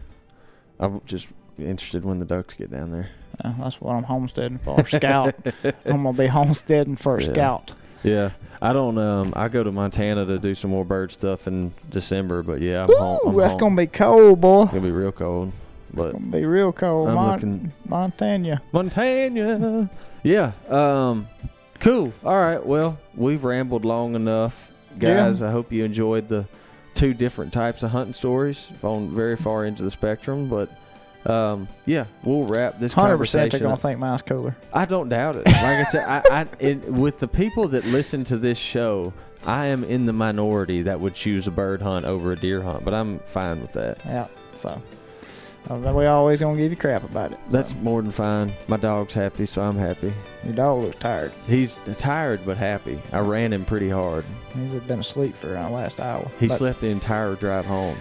[0.78, 3.10] I'm just interested when the ducks get down there.
[3.42, 4.84] Uh, that's what I'm homesteading for.
[4.86, 5.34] Scout.
[5.84, 7.32] I'm gonna be homesteading for a Yeah.
[7.32, 7.72] scout.
[8.02, 8.30] Yeah,
[8.62, 8.96] I don't.
[8.96, 12.82] Um, I go to Montana to do some more bird stuff in December, but yeah,
[12.88, 13.18] I'm home.
[13.24, 13.60] Ooh, I'm that's home.
[13.60, 14.62] gonna be cold, boy.
[14.62, 15.52] It's gonna be real cold,
[15.92, 17.08] It's gonna be real cold.
[17.10, 18.62] I'm Mon- looking Montana.
[18.72, 19.90] Montana.
[20.22, 20.52] Yeah.
[20.68, 21.28] Um.
[21.78, 22.12] Cool.
[22.24, 22.64] All right.
[22.64, 25.40] Well, we've rambled long enough, guys.
[25.42, 26.46] I hope you enjoyed the
[26.94, 28.70] two different types of hunting stories.
[28.82, 30.70] Gone very far into the spectrum, but
[31.26, 33.64] um, yeah, we'll wrap this Hundred percent, they're conversation.
[33.64, 33.80] gonna up.
[33.80, 34.56] think mine's cooler.
[34.72, 35.46] I don't doubt it.
[35.46, 39.12] Like I said, I, I it, with the people that listen to this show,
[39.44, 42.84] I am in the minority that would choose a bird hunt over a deer hunt,
[42.84, 43.98] but I'm fine with that.
[44.04, 44.28] Yeah.
[44.54, 44.80] So
[45.70, 47.38] uh, we always gonna give you crap about it.
[47.46, 47.52] so.
[47.52, 48.52] That's more than fine.
[48.66, 50.12] My dog's happy, so I'm happy.
[50.42, 51.32] your dog looks tired.
[51.46, 52.98] He's tired but happy.
[53.12, 54.24] I ran him pretty hard.
[54.54, 56.30] He's been asleep for around the last hour.
[56.40, 57.96] He slept the entire drive home.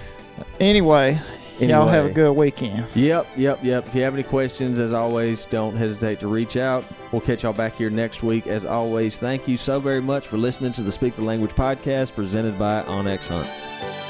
[0.61, 1.19] Anyway,
[1.59, 2.85] y'all have a good weekend.
[2.95, 3.87] Yep, yep, yep.
[3.87, 6.85] If you have any questions, as always, don't hesitate to reach out.
[7.11, 8.47] We'll catch y'all back here next week.
[8.47, 12.15] As always, thank you so very much for listening to the Speak the Language podcast
[12.15, 14.08] presented by onX Hunt.